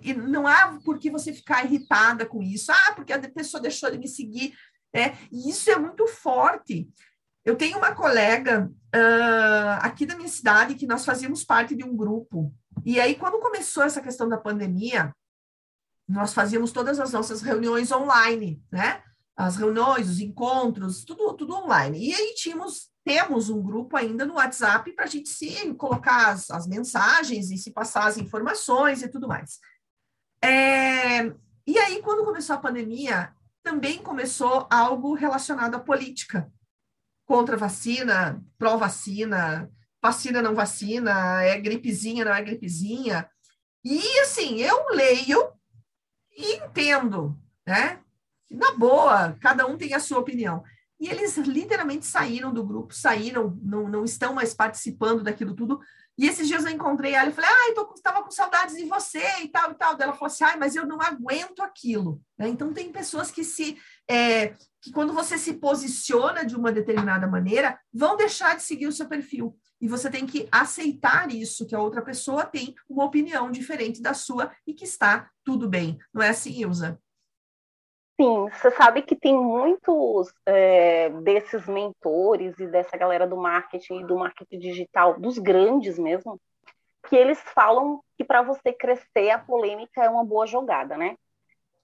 E 0.03 0.14
não 0.14 0.47
há 0.47 0.79
por 0.85 0.99
que 0.99 1.11
você 1.11 1.33
ficar 1.33 1.64
irritada 1.64 2.25
com 2.25 2.43
isso. 2.43 2.71
Ah, 2.71 2.93
porque 2.95 3.12
a 3.12 3.19
pessoa 3.19 3.61
deixou 3.61 3.91
de 3.91 3.99
me 3.99 4.07
seguir. 4.07 4.55
É, 4.95 5.14
e 5.33 5.51
isso 5.51 5.69
é 5.71 5.77
muito 5.77 6.07
forte. 6.07 6.88
Eu 7.44 7.57
tenho 7.57 7.79
uma 7.79 7.94
colega 7.94 8.70
uh, 8.94 9.79
aqui 9.81 10.05
da 10.05 10.16
minha 10.16 10.29
cidade 10.29 10.74
que 10.74 10.87
nós 10.87 11.05
fazíamos 11.05 11.44
parte 11.44 11.74
de 11.74 11.85
um 11.85 11.96
grupo. 11.96 12.53
E 12.85 13.01
aí, 13.01 13.14
quando 13.14 13.40
começou 13.40 13.83
essa 13.83 14.01
questão 14.01 14.29
da 14.29 14.37
pandemia, 14.37 15.14
nós 16.09 16.33
fazíamos 16.33 16.72
todas 16.72 16.98
as 16.98 17.12
nossas 17.12 17.42
reuniões 17.42 17.92
online, 17.92 18.62
né? 18.72 19.03
As 19.37 19.57
reuniões, 19.57 20.09
os 20.09 20.20
encontros, 20.20 21.05
tudo, 21.05 21.33
tudo 21.35 21.55
online. 21.55 22.09
E 22.09 22.14
aí 22.14 22.35
tínhamos, 22.35 22.90
temos 23.05 23.51
um 23.51 23.62
grupo 23.62 23.96
ainda 23.96 24.24
no 24.27 24.35
WhatsApp 24.35 24.90
para 24.92 25.05
a 25.05 25.09
gente 25.09 25.29
se 25.29 25.72
colocar 25.74 26.31
as, 26.31 26.51
as, 26.51 26.66
mensagens 26.66 27.51
e 27.51 27.57
se 27.57 27.70
passar 27.70 28.07
as 28.07 28.16
informações 28.16 29.03
e 29.03 29.09
tudo 29.09 29.29
mais. 29.29 29.59
É, 30.42 31.27
e 31.66 31.79
aí, 31.79 32.03
quando 32.03 32.24
começou 32.24 32.57
a 32.57 32.61
pandemia, 32.61 33.33
também 33.62 34.03
começou 34.03 34.66
algo 34.70 35.14
relacionado 35.14 35.74
à 35.74 35.79
política. 35.79 36.51
Contra 37.29 37.59
vacina, 37.59 38.43
pró-vacina, 38.57 39.71
vacina 40.03 40.41
não 40.41 40.55
vacina, 40.55 41.43
é 41.43 41.61
gripezinha, 41.61 42.25
não 42.25 42.33
é 42.33 42.41
gripezinha. 42.41 43.29
E 43.85 44.01
assim, 44.21 44.62
eu 44.62 44.87
leio 44.93 45.53
e 46.35 46.55
entendo, 46.55 47.38
né? 47.67 48.01
Na 48.51 48.73
boa, 48.73 49.37
cada 49.43 49.67
um 49.67 49.77
tem 49.77 49.93
a 49.93 50.01
sua 50.01 50.21
opinião. 50.21 50.64
E 50.99 51.07
eles 51.07 51.37
literalmente 51.37 52.07
saíram 52.07 52.51
do 52.51 52.64
grupo, 52.64 52.95
saíram, 52.95 53.59
não, 53.62 53.87
não 53.87 54.05
estão 54.05 54.33
mais 54.33 54.55
participando 54.55 55.23
daquilo 55.23 55.55
tudo. 55.55 55.81
E 56.17 56.27
esses 56.27 56.49
dias 56.49 56.64
eu 56.64 56.71
encontrei 56.71 57.12
ela 57.12 57.29
e 57.29 57.33
falei, 57.35 57.51
ah, 57.51 57.75
eu 57.77 57.93
estava 57.95 58.23
com 58.23 58.31
saudades 58.31 58.75
de 58.75 58.87
você 58.87 59.23
e 59.43 59.49
tal 59.49 59.71
e 59.71 59.75
tal. 59.75 59.97
Ela 60.01 60.14
falou 60.14 60.29
assim, 60.29 60.45
ah, 60.45 60.57
mas 60.57 60.75
eu 60.75 60.87
não 60.87 60.99
aguento 61.03 61.61
aquilo. 61.61 62.23
Né? 62.38 62.49
Então 62.49 62.73
tem 62.73 62.91
pessoas 62.91 63.31
que 63.31 63.45
se 63.45 63.79
é, 64.11 64.57
que 64.88 64.94
quando 64.94 65.12
você 65.12 65.37
se 65.37 65.55
posiciona 65.55 66.44
de 66.44 66.57
uma 66.57 66.72
determinada 66.72 67.27
maneira, 67.27 67.79
vão 67.92 68.16
deixar 68.16 68.57
de 68.57 68.62
seguir 68.62 68.87
o 68.87 68.92
seu 68.92 69.07
perfil. 69.07 69.55
E 69.81 69.87
você 69.87 70.11
tem 70.11 70.27
que 70.27 70.48
aceitar 70.51 71.31
isso, 71.31 71.66
que 71.66 71.74
a 71.74 71.81
outra 71.81 72.01
pessoa 72.01 72.44
tem 72.44 72.74
uma 72.88 73.05
opinião 73.05 73.51
diferente 73.51 74.01
da 74.01 74.14
sua 74.14 74.51
e 74.66 74.72
que 74.72 74.85
está 74.85 75.31
tudo 75.44 75.68
bem. 75.68 75.98
Não 76.12 76.22
é 76.22 76.31
assim, 76.31 76.53
Ilza? 76.53 76.98
Sim, 78.20 78.48
você 78.51 78.70
sabe 78.72 79.03
que 79.03 79.14
tem 79.14 79.37
muitos 79.37 80.33
é, 80.44 81.11
desses 81.22 81.68
mentores 81.68 82.59
e 82.59 82.66
dessa 82.66 82.96
galera 82.96 83.29
do 83.29 83.37
marketing 83.37 84.01
e 84.01 84.07
do 84.07 84.16
marketing 84.16 84.59
digital, 84.59 85.20
dos 85.20 85.38
grandes 85.38 85.98
mesmo, 85.98 86.40
que 87.09 87.14
eles 87.14 87.38
falam 87.55 88.03
que 88.16 88.24
para 88.24 88.42
você 88.42 88.72
crescer 88.72 89.31
a 89.31 89.38
polêmica 89.38 90.03
é 90.03 90.11
uma 90.11 90.24
boa 90.24 90.46
jogada, 90.46 90.96
né? 90.96 91.14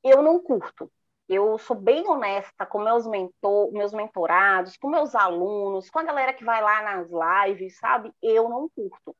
Eu 0.02 0.22
não 0.22 0.40
curto, 0.40 0.90
eu 1.28 1.58
sou 1.58 1.76
bem 1.76 2.06
honesta 2.06 2.66
com 2.66 2.80
meus, 2.80 3.06
mentor, 3.06 3.72
meus 3.72 3.92
mentorados, 3.92 4.76
com 4.76 4.88
meus 4.88 5.14
alunos, 5.14 5.88
com 5.90 5.98
a 5.98 6.04
galera 6.04 6.34
que 6.34 6.44
vai 6.44 6.62
lá 6.62 6.82
nas 6.82 7.08
lives, 7.10 7.78
sabe? 7.78 8.12
Eu 8.22 8.48
não 8.48 8.68
curto. 8.68 9.16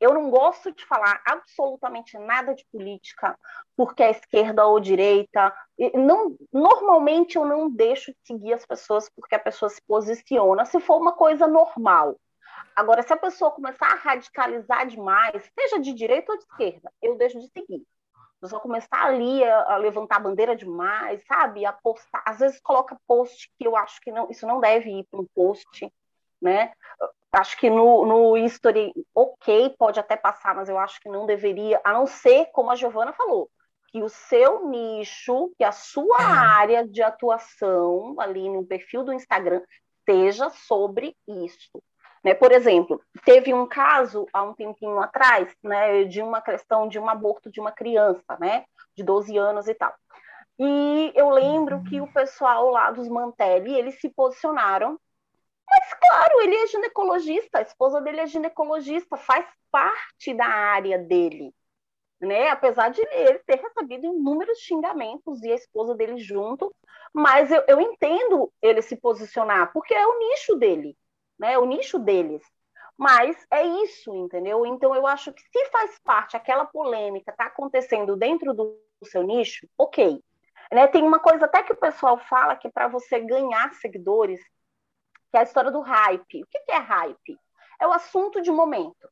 Eu 0.00 0.14
não 0.14 0.30
gosto 0.30 0.72
de 0.72 0.86
falar 0.86 1.20
absolutamente 1.26 2.16
nada 2.18 2.54
de 2.54 2.64
política, 2.70 3.36
porque 3.76 4.02
é 4.02 4.12
esquerda 4.12 4.64
ou 4.64 4.78
direita. 4.78 5.52
Não, 5.94 6.36
normalmente 6.52 7.36
eu 7.36 7.44
não 7.44 7.68
deixo 7.68 8.12
de 8.12 8.18
seguir 8.24 8.52
as 8.52 8.64
pessoas 8.64 9.10
porque 9.10 9.34
a 9.34 9.40
pessoa 9.40 9.68
se 9.68 9.82
posiciona, 9.84 10.64
se 10.64 10.78
for 10.78 11.00
uma 11.00 11.12
coisa 11.12 11.48
normal. 11.48 12.16
Agora, 12.76 13.02
se 13.02 13.12
a 13.12 13.16
pessoa 13.16 13.50
começar 13.50 13.86
a 13.86 13.96
radicalizar 13.96 14.86
demais, 14.86 15.50
seja 15.58 15.80
de 15.80 15.92
direita 15.92 16.30
ou 16.30 16.38
de 16.38 16.44
esquerda, 16.44 16.92
eu 17.02 17.16
deixo 17.16 17.40
de 17.40 17.48
seguir 17.48 17.84
pessoa 18.40 18.60
começar 18.60 19.04
ali 19.04 19.42
a, 19.44 19.74
a, 19.74 19.76
levantar 19.76 20.16
a 20.16 20.20
bandeira 20.20 20.56
demais, 20.56 21.22
sabe? 21.26 21.64
A 21.64 21.72
postar, 21.72 22.22
às 22.26 22.38
vezes 22.38 22.60
coloca 22.60 22.98
post 23.06 23.50
que 23.58 23.66
eu 23.66 23.76
acho 23.76 24.00
que 24.00 24.12
não, 24.12 24.30
isso 24.30 24.46
não 24.46 24.60
deve 24.60 24.90
ir 24.90 25.06
para 25.10 25.20
um 25.20 25.26
post, 25.34 25.92
né? 26.40 26.72
Acho 27.32 27.58
que 27.58 27.68
no, 27.68 28.06
no 28.06 28.36
history, 28.36 28.92
ok, 29.14 29.74
pode 29.78 30.00
até 30.00 30.16
passar, 30.16 30.54
mas 30.54 30.68
eu 30.68 30.78
acho 30.78 31.00
que 31.00 31.08
não 31.08 31.26
deveria, 31.26 31.80
a 31.84 31.92
não 31.92 32.06
ser, 32.06 32.46
como 32.52 32.70
a 32.70 32.76
Giovana 32.76 33.12
falou, 33.12 33.50
que 33.88 34.02
o 34.02 34.08
seu 34.08 34.68
nicho, 34.68 35.52
que 35.56 35.64
a 35.64 35.72
sua 35.72 36.20
área 36.20 36.86
de 36.86 37.02
atuação 37.02 38.14
ali 38.18 38.48
no 38.48 38.64
perfil 38.64 39.04
do 39.04 39.12
Instagram 39.12 39.62
seja 40.08 40.48
sobre 40.50 41.14
isso. 41.26 41.82
Né? 42.24 42.34
Por 42.34 42.52
exemplo, 42.52 43.00
teve 43.24 43.54
um 43.54 43.66
caso 43.66 44.26
há 44.32 44.42
um 44.42 44.54
tempinho 44.54 44.98
atrás, 45.00 45.54
né, 45.62 46.04
de 46.04 46.20
uma 46.20 46.40
questão 46.40 46.88
de 46.88 46.98
um 46.98 47.08
aborto 47.08 47.50
de 47.50 47.60
uma 47.60 47.72
criança, 47.72 48.36
né, 48.38 48.64
de 48.96 49.02
12 49.02 49.36
anos 49.36 49.68
e 49.68 49.74
tal. 49.74 49.94
E 50.58 51.12
eu 51.14 51.30
lembro 51.30 51.84
que 51.84 52.00
o 52.00 52.12
pessoal 52.12 52.68
lá 52.70 52.90
dos 52.90 53.08
Mantelli, 53.08 53.74
eles 53.74 54.00
se 54.00 54.08
posicionaram. 54.08 54.98
Mas, 55.68 55.94
claro, 55.94 56.40
ele 56.40 56.56
é 56.56 56.66
ginecologista, 56.66 57.58
a 57.58 57.62
esposa 57.62 58.00
dele 58.00 58.20
é 58.20 58.26
ginecologista, 58.26 59.16
faz 59.16 59.46
parte 59.70 60.34
da 60.34 60.46
área 60.46 60.98
dele. 60.98 61.54
Né? 62.20 62.48
Apesar 62.48 62.88
de 62.88 63.00
ele 63.12 63.38
ter 63.40 63.60
recebido 63.60 64.06
inúmeros 64.06 64.58
xingamentos 64.58 65.40
e 65.44 65.52
a 65.52 65.54
esposa 65.54 65.94
dele 65.94 66.18
junto, 66.18 66.74
mas 67.12 67.52
eu, 67.52 67.62
eu 67.68 67.80
entendo 67.80 68.52
ele 68.60 68.82
se 68.82 68.96
posicionar, 68.96 69.72
porque 69.72 69.94
é 69.94 70.04
o 70.04 70.18
nicho 70.18 70.56
dele 70.56 70.96
né? 71.38 71.58
O 71.58 71.64
nicho 71.64 71.98
deles. 71.98 72.42
Mas 72.96 73.36
é 73.50 73.64
isso, 73.64 74.14
entendeu? 74.16 74.66
Então 74.66 74.94
eu 74.94 75.06
acho 75.06 75.32
que 75.32 75.40
se 75.40 75.70
faz 75.70 75.98
parte 76.00 76.36
aquela 76.36 76.66
polêmica 76.66 77.30
está 77.30 77.46
acontecendo 77.46 78.16
dentro 78.16 78.52
do 78.52 78.76
seu 79.04 79.22
nicho, 79.22 79.68
ok. 79.78 80.20
Né? 80.72 80.86
Tem 80.88 81.02
uma 81.02 81.20
coisa 81.20 81.44
até 81.44 81.62
que 81.62 81.72
o 81.72 81.76
pessoal 81.76 82.18
fala 82.18 82.56
que 82.56 82.68
para 82.68 82.88
você 82.88 83.20
ganhar 83.20 83.72
seguidores, 83.74 84.40
que 85.30 85.36
é 85.36 85.40
a 85.40 85.42
história 85.44 85.70
do 85.70 85.80
hype. 85.80 86.42
O 86.42 86.46
que, 86.46 86.58
que 86.60 86.72
é 86.72 86.78
hype? 86.78 87.38
É 87.80 87.86
o 87.86 87.92
assunto 87.92 88.42
de 88.42 88.50
momento. 88.50 89.08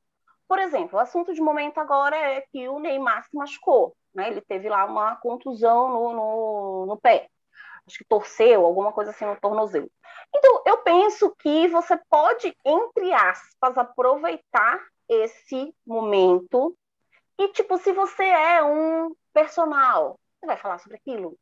Por 0.49 0.59
exemplo, 0.59 0.99
o 0.99 1.01
assunto 1.03 1.33
de 1.33 1.41
momento 1.41 1.79
agora 1.79 2.17
é 2.17 2.41
que 2.41 2.69
o 2.69 2.81
Neymar 2.81 3.25
se 3.25 3.37
machucou, 3.37 3.97
né? 4.15 4.29
Ele 4.29 4.41
teve 4.41 4.69
lá 4.69 4.85
uma 4.85 5.17
contusão 5.17 5.89
no, 5.89 6.13
no, 6.13 6.87
no 6.87 6.97
pé 6.97 7.29
acho 7.87 7.99
que 7.99 8.05
torceu, 8.05 8.65
alguma 8.65 8.93
coisa 8.93 9.11
assim 9.11 9.25
no 9.25 9.41
tornozelo. 9.41 9.91
Então, 10.35 10.63
eu 10.67 10.79
penso 10.79 11.35
que 11.39 11.69
você 11.69 11.99
pode, 12.11 12.55
entre 12.65 13.13
aspas, 13.13 13.79
aproveitar 13.79 14.81
esse 15.09 15.75
momento 15.87 16.77
e, 17.39 17.49
tipo, 17.49 17.77
se 17.79 17.93
você 17.93 18.25
é 18.25 18.63
um 18.65 19.15
personal, 19.33 20.19
você 20.41 20.47
vai 20.47 20.57
falar 20.57 20.79
sobre 20.79 20.97
aquilo. 20.97 21.39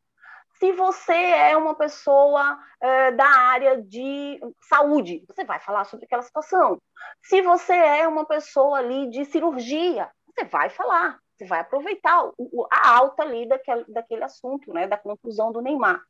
Se 0.58 0.72
você 0.72 1.12
é 1.12 1.56
uma 1.56 1.74
pessoa 1.74 2.58
é, 2.80 3.12
da 3.12 3.26
área 3.26 3.82
de 3.82 4.40
saúde, 4.68 5.24
você 5.26 5.44
vai 5.44 5.58
falar 5.60 5.84
sobre 5.84 6.04
aquela 6.04 6.22
situação. 6.22 6.80
Se 7.22 7.42
você 7.42 7.74
é 7.74 8.06
uma 8.06 8.24
pessoa 8.24 8.78
ali 8.78 9.08
de 9.10 9.24
cirurgia, 9.24 10.10
você 10.26 10.44
vai 10.44 10.70
falar, 10.70 11.18
você 11.36 11.46
vai 11.46 11.60
aproveitar 11.60 12.30
o, 12.38 12.66
a 12.70 12.96
alta 12.96 13.22
ali 13.22 13.46
daquele, 13.46 13.84
daquele 13.88 14.24
assunto, 14.24 14.72
né, 14.72 14.86
da 14.86 14.96
conclusão 14.96 15.52
do 15.52 15.60
Neymar 15.60 16.00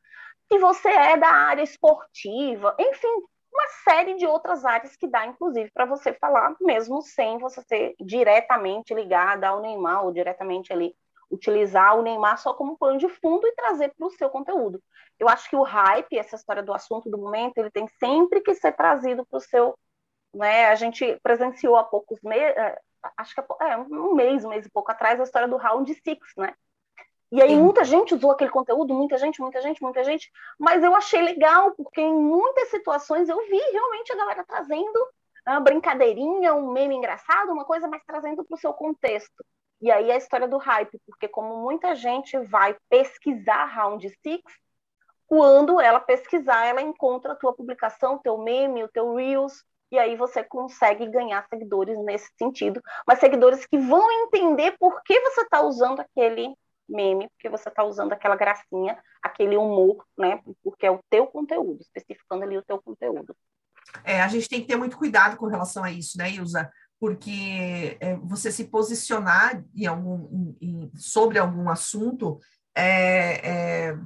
se 0.50 0.58
você 0.58 0.88
é 0.88 1.16
da 1.16 1.28
área 1.28 1.62
esportiva, 1.62 2.74
enfim, 2.78 3.08
uma 3.52 3.68
série 3.84 4.14
de 4.14 4.26
outras 4.26 4.64
áreas 4.64 4.96
que 4.96 5.06
dá, 5.06 5.26
inclusive, 5.26 5.70
para 5.72 5.86
você 5.86 6.12
falar, 6.12 6.54
mesmo 6.60 7.00
sem 7.02 7.38
você 7.38 7.62
ser 7.62 7.94
diretamente 8.00 8.92
ligada 8.92 9.48
ao 9.48 9.60
Neymar, 9.60 10.04
ou 10.04 10.12
diretamente 10.12 10.72
ali 10.72 10.94
utilizar 11.30 11.96
o 11.98 12.02
Neymar 12.02 12.38
só 12.38 12.52
como 12.54 12.76
plano 12.76 12.98
de 12.98 13.08
fundo 13.08 13.46
e 13.46 13.54
trazer 13.54 13.92
para 13.96 14.06
o 14.06 14.10
seu 14.10 14.28
conteúdo. 14.28 14.82
Eu 15.18 15.28
acho 15.28 15.48
que 15.48 15.56
o 15.56 15.62
hype, 15.62 16.18
essa 16.18 16.36
história 16.36 16.62
do 16.62 16.74
assunto 16.74 17.10
do 17.10 17.18
momento, 17.18 17.58
ele 17.58 17.70
tem 17.70 17.86
sempre 17.98 18.40
que 18.40 18.54
ser 18.54 18.72
trazido 18.72 19.24
para 19.26 19.38
o 19.38 19.40
seu. 19.40 19.76
Né? 20.34 20.66
A 20.66 20.74
gente 20.74 21.18
presenciou 21.22 21.76
há 21.76 21.84
poucos 21.84 22.20
meses, 22.22 22.56
é, 22.56 22.78
acho 23.16 23.34
que 23.34 23.40
é, 23.40 23.70
é 23.70 23.76
um 23.78 24.14
mês, 24.14 24.44
um 24.44 24.48
mês 24.48 24.66
e 24.66 24.70
pouco 24.70 24.90
atrás, 24.90 25.20
a 25.20 25.24
história 25.24 25.48
do 25.48 25.56
Round 25.56 25.92
Six, 25.94 26.20
né? 26.36 26.54
E 27.32 27.42
aí 27.42 27.56
muita 27.56 27.84
gente 27.84 28.14
usou 28.14 28.30
aquele 28.30 28.50
conteúdo, 28.50 28.94
muita 28.94 29.18
gente, 29.18 29.40
muita 29.40 29.60
gente, 29.60 29.82
muita 29.82 30.04
gente, 30.04 30.30
mas 30.58 30.84
eu 30.84 30.94
achei 30.94 31.20
legal, 31.20 31.72
porque 31.72 32.00
em 32.00 32.14
muitas 32.14 32.68
situações 32.68 33.28
eu 33.28 33.38
vi 33.48 33.58
realmente 33.72 34.12
a 34.12 34.16
galera 34.16 34.44
trazendo 34.44 35.08
uma 35.46 35.60
brincadeirinha, 35.60 36.54
um 36.54 36.70
meme 36.70 36.94
engraçado, 36.94 37.52
uma 37.52 37.64
coisa 37.64 37.88
mais 37.88 38.04
trazendo 38.04 38.44
para 38.44 38.54
o 38.54 38.58
seu 38.58 38.72
contexto. 38.72 39.44
E 39.80 39.90
aí 39.90 40.10
a 40.10 40.16
história 40.16 40.46
do 40.46 40.58
hype, 40.58 40.98
porque 41.06 41.26
como 41.26 41.56
muita 41.58 41.94
gente 41.94 42.38
vai 42.38 42.76
pesquisar 42.88 43.64
Round 43.64 44.08
Six, 44.22 44.42
quando 45.26 45.80
ela 45.80 46.00
pesquisar, 46.00 46.66
ela 46.66 46.82
encontra 46.82 47.32
a 47.32 47.36
tua 47.36 47.52
publicação, 47.52 48.14
o 48.14 48.18
teu 48.20 48.38
meme, 48.38 48.84
o 48.84 48.88
teu 48.88 49.14
Reels, 49.14 49.64
e 49.94 49.98
aí 49.98 50.16
você 50.16 50.42
consegue 50.42 51.06
ganhar 51.06 51.46
seguidores 51.48 51.96
nesse 52.04 52.28
sentido, 52.36 52.82
mas 53.06 53.20
seguidores 53.20 53.64
que 53.64 53.78
vão 53.78 54.10
entender 54.10 54.76
por 54.78 55.00
que 55.04 55.18
você 55.20 55.42
está 55.42 55.62
usando 55.62 56.00
aquele 56.00 56.52
meme, 56.88 57.28
porque 57.30 57.48
você 57.48 57.68
está 57.68 57.84
usando 57.84 58.12
aquela 58.12 58.34
gracinha, 58.34 58.98
aquele 59.22 59.56
humor, 59.56 60.04
né? 60.18 60.40
Porque 60.64 60.84
é 60.84 60.90
o 60.90 60.98
teu 61.08 61.28
conteúdo, 61.28 61.80
especificando 61.80 62.42
ali 62.42 62.58
o 62.58 62.64
teu 62.64 62.82
conteúdo. 62.82 63.36
É, 64.02 64.20
a 64.20 64.26
gente 64.26 64.48
tem 64.48 64.60
que 64.60 64.66
ter 64.66 64.76
muito 64.76 64.98
cuidado 64.98 65.36
com 65.36 65.46
relação 65.46 65.84
a 65.84 65.90
isso, 65.92 66.18
né, 66.18 66.30
Ilza? 66.30 66.68
Porque 66.98 67.96
é, 68.00 68.16
você 68.16 68.50
se 68.50 68.64
posicionar 68.64 69.62
em 69.76 69.86
algum, 69.86 70.56
em, 70.60 70.90
sobre 70.96 71.38
algum 71.38 71.70
assunto 71.70 72.40
é, 72.76 73.48
é, 73.88 73.98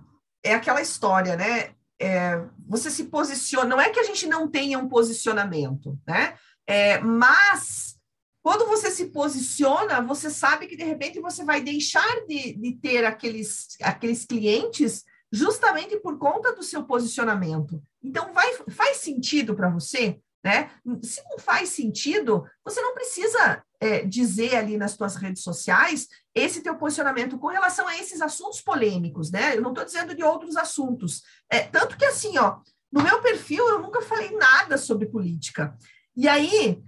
é 0.44 0.54
aquela 0.54 0.82
história, 0.82 1.34
né? 1.34 1.74
É, 2.00 2.44
você 2.66 2.90
se 2.90 3.04
posiciona, 3.04 3.68
não 3.68 3.80
é 3.80 3.90
que 3.90 3.98
a 3.98 4.04
gente 4.04 4.26
não 4.26 4.48
tenha 4.48 4.78
um 4.78 4.88
posicionamento, 4.88 5.98
né? 6.06 6.36
É, 6.66 6.98
mas 7.00 7.98
quando 8.42 8.66
você 8.66 8.90
se 8.90 9.06
posiciona, 9.06 10.00
você 10.00 10.30
sabe 10.30 10.66
que 10.66 10.76
de 10.76 10.84
repente 10.84 11.20
você 11.20 11.44
vai 11.44 11.60
deixar 11.60 12.24
de, 12.26 12.54
de 12.54 12.72
ter 12.76 13.04
aqueles, 13.04 13.76
aqueles 13.82 14.24
clientes 14.24 15.04
justamente 15.30 15.98
por 15.98 16.18
conta 16.18 16.54
do 16.54 16.62
seu 16.62 16.84
posicionamento. 16.84 17.82
Então, 18.02 18.32
vai, 18.32 18.54
faz 18.70 18.98
sentido 18.98 19.54
para 19.54 19.68
você? 19.68 20.18
Né? 20.44 20.70
Se 21.02 21.22
não 21.28 21.38
faz 21.38 21.70
sentido, 21.70 22.44
você 22.64 22.80
não 22.80 22.94
precisa 22.94 23.62
é, 23.80 24.04
dizer 24.04 24.56
ali 24.56 24.76
nas 24.76 24.92
suas 24.92 25.16
redes 25.16 25.42
sociais 25.42 26.08
esse 26.34 26.62
teu 26.62 26.76
posicionamento 26.76 27.38
com 27.38 27.48
relação 27.48 27.86
a 27.86 27.96
esses 27.98 28.20
assuntos 28.20 28.60
polêmicos, 28.60 29.30
né? 29.30 29.56
Eu 29.56 29.62
não 29.62 29.70
estou 29.70 29.84
dizendo 29.84 30.14
de 30.14 30.22
outros 30.22 30.56
assuntos. 30.56 31.22
É, 31.50 31.60
tanto 31.60 31.96
que 31.96 32.04
assim, 32.04 32.38
ó, 32.38 32.60
no 32.90 33.02
meu 33.02 33.20
perfil 33.20 33.66
eu 33.68 33.80
nunca 33.80 34.00
falei 34.02 34.30
nada 34.36 34.78
sobre 34.78 35.06
política. 35.06 35.76
E 36.16 36.28
aí 36.28 36.82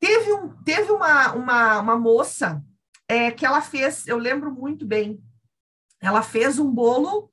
teve, 0.00 0.32
um, 0.32 0.62
teve 0.62 0.90
uma, 0.90 1.32
uma, 1.32 1.80
uma 1.80 1.96
moça 1.96 2.62
é, 3.08 3.30
que 3.30 3.46
ela 3.46 3.60
fez, 3.60 4.06
eu 4.06 4.18
lembro 4.18 4.50
muito 4.50 4.84
bem, 4.84 5.22
ela 6.00 6.22
fez 6.22 6.58
um 6.58 6.70
bolo 6.70 7.32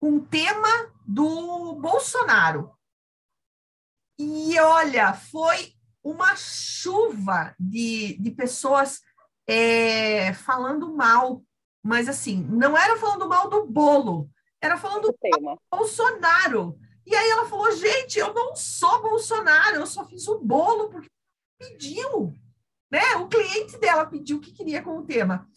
com 0.00 0.16
o 0.16 0.24
tema 0.24 0.92
do 1.04 1.74
Bolsonaro. 1.74 2.77
E 4.18 4.58
olha, 4.58 5.14
foi 5.14 5.74
uma 6.02 6.34
chuva 6.34 7.54
de, 7.58 8.16
de 8.18 8.30
pessoas 8.30 9.00
é, 9.46 10.32
falando 10.34 10.94
mal, 10.94 11.42
mas 11.82 12.08
assim, 12.08 12.42
não 12.50 12.76
era 12.76 12.98
falando 12.98 13.28
mal 13.28 13.48
do 13.48 13.66
bolo, 13.66 14.28
era 14.60 14.76
falando 14.76 15.12
do 15.12 15.58
Bolsonaro. 15.70 16.78
E 17.06 17.14
aí 17.14 17.30
ela 17.30 17.46
falou: 17.46 17.70
gente, 17.72 18.18
eu 18.18 18.34
não 18.34 18.54
sou 18.54 19.00
Bolsonaro, 19.02 19.76
eu 19.76 19.86
só 19.86 20.04
fiz 20.04 20.26
o 20.28 20.38
bolo 20.38 20.90
porque 20.90 21.08
pediu, 21.58 22.34
né? 22.90 23.16
O 23.16 23.28
cliente 23.28 23.78
dela 23.78 24.04
pediu 24.06 24.36
o 24.36 24.40
que 24.40 24.52
queria 24.52 24.82
com 24.82 24.98
o 24.98 25.06
tema. 25.06 25.48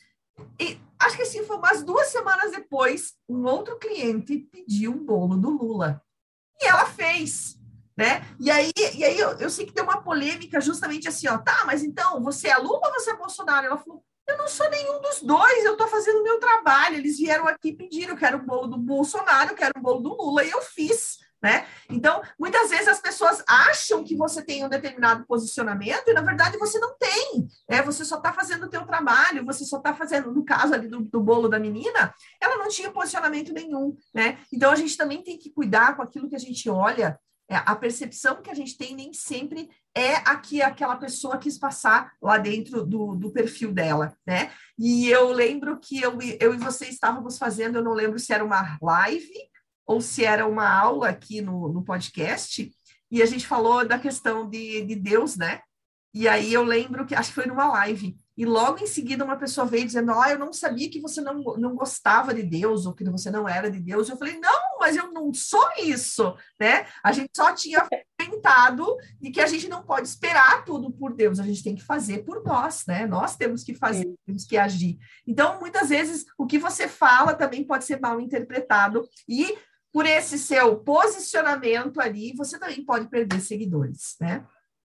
E 0.59 0.79
acho 0.99 1.17
que 1.17 1.23
assim, 1.23 1.43
foi 1.43 1.57
umas 1.57 1.83
duas 1.83 2.07
semanas 2.07 2.51
depois, 2.51 3.13
um 3.27 3.43
outro 3.43 3.77
cliente 3.77 4.39
pediu 4.51 4.91
um 4.91 5.05
bolo 5.05 5.35
do 5.35 5.49
Lula. 5.49 6.01
E 6.59 6.65
ela 6.65 6.85
fez, 6.85 7.59
né? 8.01 8.25
E 8.39 8.49
aí, 8.49 8.71
e 8.95 9.05
aí 9.05 9.19
eu, 9.19 9.37
eu 9.37 9.47
sei 9.47 9.63
que 9.63 9.71
tem 9.71 9.83
uma 9.83 10.01
polêmica 10.01 10.59
justamente 10.59 11.07
assim, 11.07 11.27
ó, 11.27 11.37
tá, 11.37 11.61
mas 11.67 11.83
então, 11.83 12.19
você 12.23 12.47
é 12.47 12.57
Lula 12.57 12.81
ou 12.83 12.93
você 12.93 13.11
é 13.11 13.15
Bolsonaro? 13.15 13.67
Ela 13.67 13.77
falou, 13.77 14.03
eu 14.27 14.37
não 14.39 14.47
sou 14.47 14.67
nenhum 14.71 14.99
dos 14.99 15.21
dois, 15.21 15.63
eu 15.63 15.73
estou 15.73 15.87
fazendo 15.87 16.23
meu 16.23 16.39
trabalho. 16.39 16.95
Eles 16.95 17.19
vieram 17.19 17.47
aqui 17.47 17.71
pedir, 17.71 18.09
eu 18.09 18.17
quero 18.17 18.39
o 18.39 18.41
bolo 18.43 18.65
do 18.65 18.77
Bolsonaro, 18.77 19.51
eu 19.51 19.55
quero 19.55 19.73
o 19.77 19.81
bolo 19.81 19.99
do 19.99 20.15
Lula, 20.15 20.43
e 20.43 20.49
eu 20.49 20.63
fiz 20.63 21.19
né? 21.41 21.65
Então, 21.89 22.21
muitas 22.39 22.69
vezes 22.69 22.87
as 22.87 23.01
pessoas 23.01 23.43
acham 23.47 24.03
que 24.03 24.15
você 24.15 24.43
tem 24.43 24.63
um 24.63 24.69
determinado 24.69 25.25
posicionamento 25.25 26.07
e, 26.07 26.13
na 26.13 26.21
verdade, 26.21 26.57
você 26.57 26.77
não 26.77 26.95
tem, 26.97 27.47
né? 27.67 27.81
Você 27.81 28.05
só 28.05 28.17
está 28.17 28.31
fazendo 28.31 28.67
o 28.67 28.69
teu 28.69 28.85
trabalho, 28.85 29.43
você 29.43 29.65
só 29.65 29.77
está 29.77 29.93
fazendo, 29.93 30.31
no 30.31 30.45
caso 30.45 30.73
ali 30.75 30.87
do, 30.87 31.01
do, 31.01 31.19
bolo 31.19 31.49
da 31.49 31.59
menina, 31.59 32.13
ela 32.39 32.57
não 32.57 32.67
tinha 32.69 32.91
posicionamento 32.91 33.51
nenhum, 33.51 33.95
né? 34.13 34.37
Então, 34.53 34.71
a 34.71 34.75
gente 34.75 34.95
também 34.95 35.23
tem 35.23 35.37
que 35.37 35.49
cuidar 35.49 35.95
com 35.95 36.03
aquilo 36.03 36.29
que 36.29 36.35
a 36.35 36.39
gente 36.39 36.69
olha, 36.69 37.19
a 37.55 37.75
percepção 37.75 38.41
que 38.41 38.49
a 38.49 38.53
gente 38.53 38.77
tem 38.77 38.95
nem 38.95 39.13
sempre 39.13 39.69
é 39.95 40.15
a 40.15 40.37
que 40.37 40.61
aquela 40.61 40.95
pessoa 40.95 41.37
quis 41.37 41.57
passar 41.57 42.13
lá 42.21 42.37
dentro 42.37 42.85
do, 42.85 43.15
do 43.15 43.31
perfil 43.31 43.73
dela, 43.73 44.15
né? 44.25 44.51
E 44.77 45.09
eu 45.09 45.31
lembro 45.31 45.79
que 45.79 46.01
eu, 46.01 46.17
eu 46.39 46.53
e 46.53 46.57
você 46.57 46.87
estávamos 46.87 47.37
fazendo, 47.37 47.77
eu 47.77 47.83
não 47.83 47.93
lembro 47.93 48.17
se 48.17 48.31
era 48.31 48.43
uma 48.43 48.77
live 48.81 49.33
ou 49.85 49.99
se 49.99 50.23
era 50.23 50.47
uma 50.47 50.69
aula 50.69 51.09
aqui 51.09 51.41
no, 51.41 51.67
no 51.67 51.83
podcast, 51.83 52.71
e 53.11 53.21
a 53.21 53.25
gente 53.25 53.45
falou 53.45 53.85
da 53.85 53.99
questão 53.99 54.49
de, 54.49 54.85
de 54.85 54.95
Deus, 54.95 55.35
né? 55.35 55.59
E 56.13 56.27
aí 56.27 56.53
eu 56.53 56.63
lembro 56.63 57.05
que, 57.05 57.13
acho 57.13 57.29
que 57.29 57.35
foi 57.35 57.45
numa 57.45 57.67
live, 57.67 58.17
e 58.41 58.45
logo 58.45 58.83
em 58.83 58.87
seguida 58.87 59.23
uma 59.23 59.37
pessoa 59.37 59.67
veio 59.67 59.85
dizendo, 59.85 60.11
ah, 60.13 60.31
eu 60.31 60.39
não 60.39 60.51
sabia 60.51 60.89
que 60.89 60.99
você 60.99 61.21
não, 61.21 61.43
não 61.59 61.75
gostava 61.75 62.33
de 62.33 62.41
Deus, 62.41 62.87
ou 62.87 62.93
que 62.95 63.03
você 63.03 63.29
não 63.29 63.47
era 63.47 63.69
de 63.69 63.79
Deus. 63.79 64.09
Eu 64.09 64.17
falei, 64.17 64.39
não, 64.39 64.79
mas 64.79 64.95
eu 64.95 65.11
não 65.11 65.31
sou 65.31 65.63
isso, 65.77 66.35
né? 66.59 66.87
A 67.03 67.11
gente 67.11 67.29
só 67.37 67.53
tinha 67.53 67.87
comentado 68.19 68.97
de 69.21 69.29
que 69.29 69.39
a 69.39 69.45
gente 69.45 69.69
não 69.69 69.83
pode 69.83 70.07
esperar 70.07 70.65
tudo 70.65 70.91
por 70.91 71.13
Deus, 71.13 71.39
a 71.39 71.43
gente 71.43 71.63
tem 71.63 71.75
que 71.75 71.83
fazer 71.83 72.25
por 72.25 72.43
nós, 72.43 72.83
né? 72.87 73.05
Nós 73.05 73.37
temos 73.37 73.63
que 73.63 73.75
fazer, 73.75 74.05
Sim. 74.05 74.15
temos 74.25 74.43
que 74.43 74.57
agir. 74.57 74.97
Então, 75.27 75.59
muitas 75.59 75.89
vezes, 75.89 76.25
o 76.35 76.47
que 76.47 76.57
você 76.57 76.87
fala 76.87 77.35
também 77.35 77.63
pode 77.63 77.85
ser 77.85 77.99
mal 77.99 78.19
interpretado, 78.19 79.07
e 79.29 79.55
por 79.93 80.07
esse 80.07 80.39
seu 80.39 80.79
posicionamento 80.79 82.01
ali, 82.01 82.33
você 82.35 82.57
também 82.57 82.83
pode 82.83 83.07
perder 83.07 83.39
seguidores, 83.39 84.15
né? 84.19 84.43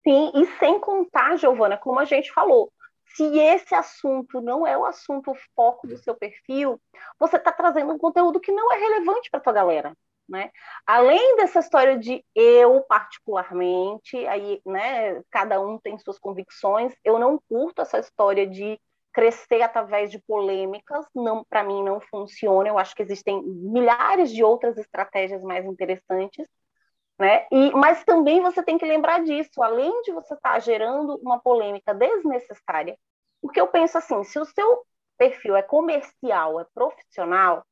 Sim, 0.02 0.32
e 0.34 0.46
sem 0.58 0.80
contar, 0.80 1.36
Giovana, 1.36 1.76
como 1.76 2.00
a 2.00 2.04
gente 2.04 2.32
falou, 2.32 2.72
se 3.16 3.38
esse 3.38 3.74
assunto 3.74 4.42
não 4.42 4.66
é 4.66 4.76
o 4.76 4.84
assunto 4.84 5.30
o 5.30 5.36
foco 5.54 5.86
do 5.86 5.96
seu 5.96 6.14
perfil, 6.14 6.78
você 7.18 7.36
está 7.36 7.50
trazendo 7.50 7.92
um 7.92 7.98
conteúdo 7.98 8.38
que 8.38 8.52
não 8.52 8.70
é 8.72 8.76
relevante 8.76 9.30
para 9.30 9.40
tua 9.40 9.54
galera, 9.54 9.96
né? 10.28 10.50
Além 10.86 11.36
dessa 11.36 11.60
história 11.60 11.98
de 11.98 12.22
eu 12.34 12.82
particularmente, 12.82 14.16
aí, 14.26 14.60
né, 14.66 15.22
cada 15.30 15.58
um 15.60 15.78
tem 15.78 15.98
suas 15.98 16.18
convicções, 16.18 16.94
eu 17.02 17.18
não 17.18 17.40
curto 17.48 17.80
essa 17.80 17.98
história 17.98 18.46
de 18.46 18.78
crescer 19.14 19.62
através 19.62 20.10
de 20.10 20.18
polêmicas, 20.18 21.06
não 21.14 21.42
para 21.42 21.64
mim 21.64 21.82
não 21.82 21.98
funciona. 22.00 22.68
Eu 22.68 22.78
acho 22.78 22.94
que 22.94 23.02
existem 23.02 23.42
milhares 23.42 24.30
de 24.30 24.44
outras 24.44 24.76
estratégias 24.76 25.42
mais 25.42 25.64
interessantes, 25.64 26.46
né? 27.18 27.46
E 27.50 27.70
mas 27.72 28.04
também 28.04 28.40
você 28.40 28.62
tem 28.62 28.78
que 28.78 28.84
lembrar 28.84 29.22
disso, 29.24 29.62
além 29.62 30.02
de 30.02 30.12
você 30.12 30.34
estar 30.34 30.54
tá 30.54 30.58
gerando 30.58 31.16
uma 31.22 31.38
polêmica 31.38 31.94
desnecessária, 31.94 32.96
porque 33.40 33.60
eu 33.60 33.66
penso 33.66 33.96
assim, 33.98 34.22
se 34.24 34.38
o 34.38 34.44
seu 34.44 34.84
perfil 35.16 35.56
é 35.56 35.62
comercial, 35.62 36.60
é 36.60 36.66
profissional, 36.74 37.64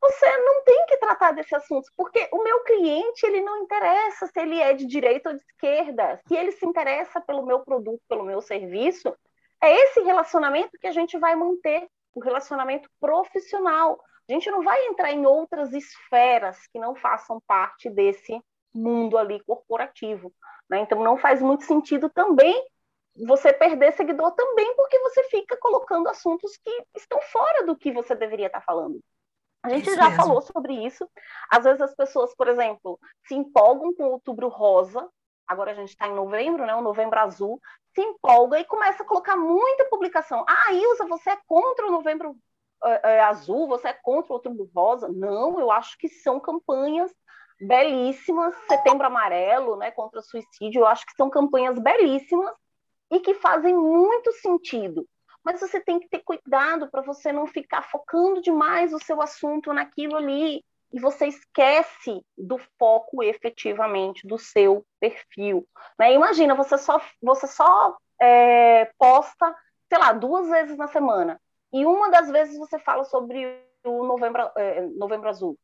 você 0.00 0.38
não 0.38 0.62
tem 0.62 0.86
que 0.86 0.96
tratar 0.98 1.32
desse 1.32 1.54
assunto, 1.54 1.90
porque 1.96 2.28
o 2.32 2.42
meu 2.42 2.62
cliente, 2.62 3.26
ele 3.26 3.40
não 3.40 3.62
interessa 3.62 4.26
se 4.28 4.40
ele 4.40 4.60
é 4.60 4.72
de 4.72 4.86
direita 4.86 5.30
ou 5.30 5.34
de 5.34 5.42
esquerda, 5.42 6.20
se 6.26 6.36
ele 6.36 6.52
se 6.52 6.64
interessa 6.64 7.20
pelo 7.20 7.44
meu 7.44 7.60
produto, 7.60 8.00
pelo 8.08 8.24
meu 8.24 8.40
serviço, 8.40 9.12
é 9.60 9.74
esse 9.74 10.00
relacionamento 10.02 10.78
que 10.78 10.86
a 10.86 10.92
gente 10.92 11.18
vai 11.18 11.34
manter, 11.34 11.88
o 12.14 12.20
relacionamento 12.20 12.88
profissional. 13.00 14.00
A 14.28 14.32
gente 14.32 14.50
não 14.50 14.62
vai 14.62 14.86
entrar 14.86 15.10
em 15.10 15.26
outras 15.26 15.72
esferas 15.72 16.58
que 16.68 16.78
não 16.78 16.94
façam 16.94 17.40
parte 17.46 17.90
desse 17.90 18.40
mundo 18.74 19.16
ali 19.18 19.40
corporativo. 19.44 20.32
Né? 20.68 20.80
Então, 20.80 21.02
não 21.02 21.16
faz 21.16 21.40
muito 21.40 21.64
sentido 21.64 22.08
também 22.10 22.66
você 23.26 23.52
perder 23.52 23.92
seguidor 23.92 24.32
também 24.32 24.76
porque 24.76 24.98
você 25.00 25.24
fica 25.24 25.56
colocando 25.56 26.08
assuntos 26.08 26.56
que 26.56 26.84
estão 26.94 27.20
fora 27.20 27.66
do 27.66 27.76
que 27.76 27.90
você 27.90 28.14
deveria 28.14 28.46
estar 28.46 28.60
falando. 28.60 29.00
A 29.62 29.70
gente 29.70 29.88
isso 29.88 29.96
já 29.96 30.08
mesmo. 30.08 30.16
falou 30.16 30.40
sobre 30.42 30.72
isso. 30.86 31.08
Às 31.50 31.64
vezes 31.64 31.80
as 31.80 31.94
pessoas, 31.94 32.34
por 32.36 32.46
exemplo, 32.46 32.98
se 33.26 33.34
empolgam 33.34 33.92
com 33.94 34.04
o 34.04 34.12
outubro 34.12 34.48
rosa. 34.48 35.08
Agora 35.46 35.72
a 35.72 35.74
gente 35.74 35.88
está 35.88 36.06
em 36.06 36.14
novembro, 36.14 36.64
né? 36.64 36.74
O 36.74 36.82
novembro 36.82 37.18
azul 37.18 37.60
se 37.94 38.00
empolga 38.00 38.60
e 38.60 38.64
começa 38.64 39.02
a 39.02 39.06
colocar 39.06 39.36
muita 39.36 39.86
publicação. 39.86 40.44
Ah, 40.46 40.72
Ilza, 40.72 41.06
você 41.06 41.30
é 41.30 41.38
contra 41.46 41.86
o 41.86 41.90
Novembro 41.90 42.36
é, 42.84 43.16
é, 43.16 43.20
Azul, 43.20 43.66
você 43.66 43.88
é 43.88 43.92
contra 43.92 44.30
o 44.30 44.36
Outubro 44.36 44.70
Rosa? 44.72 45.08
Não, 45.08 45.58
eu 45.58 45.70
acho 45.70 45.98
que 45.98 46.08
são 46.08 46.38
campanhas 46.38 47.12
belíssimas. 47.60 48.54
Setembro 48.68 49.06
Amarelo, 49.06 49.76
né, 49.76 49.90
contra 49.90 50.20
o 50.20 50.22
suicídio, 50.22 50.80
eu 50.80 50.86
acho 50.86 51.06
que 51.06 51.14
são 51.16 51.30
campanhas 51.30 51.78
belíssimas 51.78 52.54
e 53.10 53.20
que 53.20 53.34
fazem 53.34 53.74
muito 53.74 54.32
sentido. 54.32 55.06
Mas 55.42 55.60
você 55.60 55.80
tem 55.80 55.98
que 55.98 56.08
ter 56.08 56.20
cuidado 56.20 56.90
para 56.90 57.02
você 57.02 57.32
não 57.32 57.46
ficar 57.46 57.82
focando 57.82 58.42
demais 58.42 58.92
o 58.92 58.98
seu 58.98 59.20
assunto 59.22 59.72
naquilo 59.72 60.16
ali. 60.16 60.64
e 60.90 60.98
você 60.98 61.26
esquece 61.26 62.24
do 62.36 62.56
foco 62.78 63.22
efetivamente 63.22 64.26
do 64.26 64.38
seu 64.38 64.86
perfil. 64.98 65.68
Né? 65.98 66.14
Imagina, 66.14 66.54
você 66.54 66.78
só, 66.78 66.98
você 67.22 67.46
só 67.46 67.94
é, 68.18 68.90
posta, 68.98 69.54
sei 69.86 69.98
lá, 69.98 70.12
duas 70.12 70.48
vezes 70.48 70.78
na 70.78 70.88
semana, 70.88 71.38
e 71.72 71.84
uma 71.84 72.10
das 72.10 72.30
vezes 72.30 72.56
você 72.56 72.78
fala 72.78 73.04
sobre 73.04 73.62
o 73.84 74.04
Novembro, 74.04 74.50
é, 74.56 74.80
Novembro 74.80 75.28
Azul. 75.28 75.58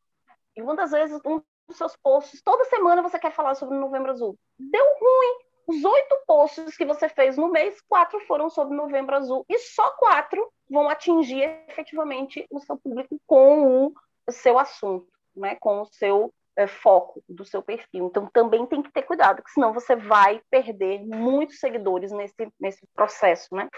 E 0.57 0.63
uma 0.63 0.77
das 0.77 0.91
vezes, 0.91 1.19
um 1.25 1.41
dos 1.67 1.77
seus 1.77 1.97
posts, 1.97 2.43
toda 2.43 2.65
semana 2.65 3.03
você 3.03 3.19
quer 3.19 3.33
falar 3.33 3.55
sobre 3.55 3.79
Novembro 3.79 4.13
Azul. 4.13 4.39
Deu 4.59 4.85
ruim. 4.85 5.45
Os 5.67 5.83
oito 5.83 6.17
posts 6.27 6.77
que 6.77 6.85
você 6.85 7.09
fez 7.09 7.39
no 7.39 7.51
mês, 7.51 7.81
quatro 7.89 8.21
foram 8.27 8.51
sobre 8.51 8.77
Novembro 8.77 9.17
Azul. 9.17 9.47
E 9.49 9.59
só 9.59 9.91
quatro 9.93 10.53
vão 10.71 10.89
atingir 10.89 11.43
efetivamente 11.69 12.47
o 12.51 12.61
seu 12.61 12.77
público 12.77 13.19
com 13.27 13.87
o 13.87 14.33
seu 14.33 14.59
assunto, 14.59 15.09
né? 15.35 15.57
com 15.57 15.81
o 15.81 15.87
seu 15.87 16.33
é, 16.57 16.67
foco 16.67 17.23
do 17.29 17.45
seu 17.45 17.63
perfil. 17.63 18.07
Então 18.07 18.27
também 18.27 18.67
tem 18.67 18.83
que 18.83 18.93
ter 18.93 19.03
cuidado, 19.03 19.37
porque 19.37 19.53
senão 19.53 19.73
você 19.73 19.97
vai 19.97 20.43
perder 20.51 21.05
muitos 21.05 21.59
seguidores 21.59 22.13
nesse, 22.13 22.53
nesse 22.61 22.87
processo, 22.95 23.55
né? 23.55 23.69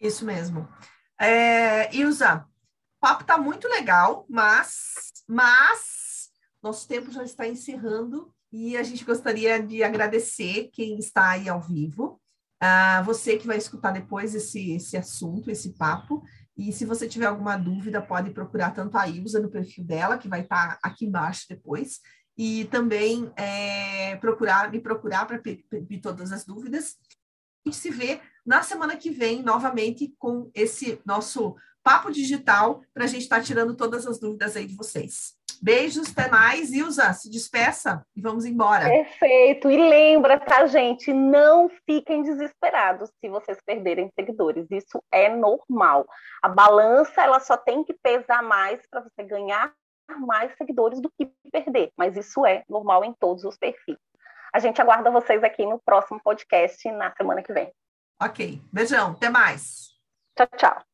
Isso 0.00 0.24
mesmo. 0.24 0.68
É, 1.20 1.92
Ilza, 1.94 2.46
o 2.96 3.00
papo 3.00 3.22
está 3.22 3.36
muito 3.36 3.68
legal, 3.68 4.24
mas, 4.28 5.12
mas 5.26 5.97
nosso 6.62 6.86
tempo 6.88 7.10
já 7.10 7.22
está 7.22 7.46
encerrando 7.46 8.32
e 8.52 8.76
a 8.76 8.82
gente 8.82 9.04
gostaria 9.04 9.62
de 9.62 9.82
agradecer 9.82 10.70
quem 10.72 10.98
está 10.98 11.30
aí 11.30 11.48
ao 11.48 11.60
vivo, 11.60 12.20
uh, 12.62 13.04
você 13.04 13.36
que 13.36 13.46
vai 13.46 13.58
escutar 13.58 13.92
depois 13.92 14.34
esse, 14.34 14.72
esse 14.72 14.96
assunto, 14.96 15.50
esse 15.50 15.74
papo. 15.74 16.22
E 16.56 16.72
se 16.72 16.84
você 16.84 17.06
tiver 17.06 17.26
alguma 17.26 17.56
dúvida, 17.56 18.02
pode 18.02 18.30
procurar 18.30 18.72
tanto 18.72 18.96
a 18.96 19.06
Ilza 19.06 19.38
no 19.38 19.50
perfil 19.50 19.84
dela, 19.84 20.18
que 20.18 20.28
vai 20.28 20.40
estar 20.40 20.72
tá 20.72 20.78
aqui 20.82 21.04
embaixo 21.04 21.46
depois, 21.48 22.00
e 22.36 22.64
também 22.66 23.30
é, 23.36 24.16
procurar 24.16 24.70
me 24.70 24.80
procurar 24.80 25.26
para 25.26 25.38
pedir 25.38 26.00
todas 26.00 26.32
as 26.32 26.44
dúvidas. 26.44 26.96
A 27.64 27.70
gente 27.70 27.80
se 27.80 27.90
vê 27.90 28.20
na 28.44 28.62
semana 28.62 28.96
que 28.96 29.10
vem, 29.10 29.42
novamente, 29.42 30.14
com 30.18 30.50
esse 30.54 31.00
nosso 31.04 31.54
papo 31.82 32.10
digital, 32.10 32.82
para 32.92 33.04
a 33.04 33.06
gente 33.06 33.22
estar 33.22 33.36
tá 33.36 33.42
tirando 33.42 33.76
todas 33.76 34.06
as 34.06 34.18
dúvidas 34.18 34.56
aí 34.56 34.66
de 34.66 34.74
vocês. 34.74 35.37
Beijos, 35.60 36.10
até 36.10 36.30
mais. 36.30 36.72
Ilza, 36.72 37.12
se 37.12 37.30
despeça 37.30 38.04
e 38.14 38.20
vamos 38.20 38.44
embora. 38.44 38.84
Perfeito. 38.84 39.70
E 39.70 39.76
lembra, 39.76 40.38
tá, 40.38 40.66
gente? 40.66 41.12
Não 41.12 41.68
fiquem 41.86 42.22
desesperados 42.22 43.10
se 43.20 43.28
vocês 43.28 43.58
perderem 43.64 44.10
seguidores. 44.14 44.66
Isso 44.70 45.02
é 45.12 45.28
normal. 45.28 46.06
A 46.42 46.48
balança, 46.48 47.22
ela 47.22 47.40
só 47.40 47.56
tem 47.56 47.84
que 47.84 47.94
pesar 47.94 48.42
mais 48.42 48.80
para 48.90 49.02
você 49.02 49.22
ganhar 49.22 49.72
mais 50.20 50.56
seguidores 50.56 51.00
do 51.00 51.10
que 51.10 51.30
perder. 51.52 51.92
Mas 51.96 52.16
isso 52.16 52.46
é 52.46 52.64
normal 52.68 53.04
em 53.04 53.12
todos 53.12 53.44
os 53.44 53.56
perfis. 53.56 53.98
A 54.52 54.58
gente 54.58 54.80
aguarda 54.80 55.10
vocês 55.10 55.44
aqui 55.44 55.66
no 55.66 55.78
próximo 55.78 56.20
podcast 56.22 56.90
na 56.92 57.12
semana 57.14 57.42
que 57.42 57.52
vem. 57.52 57.70
Ok. 58.20 58.60
Beijão. 58.72 59.12
Até 59.12 59.28
mais. 59.28 59.90
Tchau, 60.36 60.48
tchau. 60.56 60.87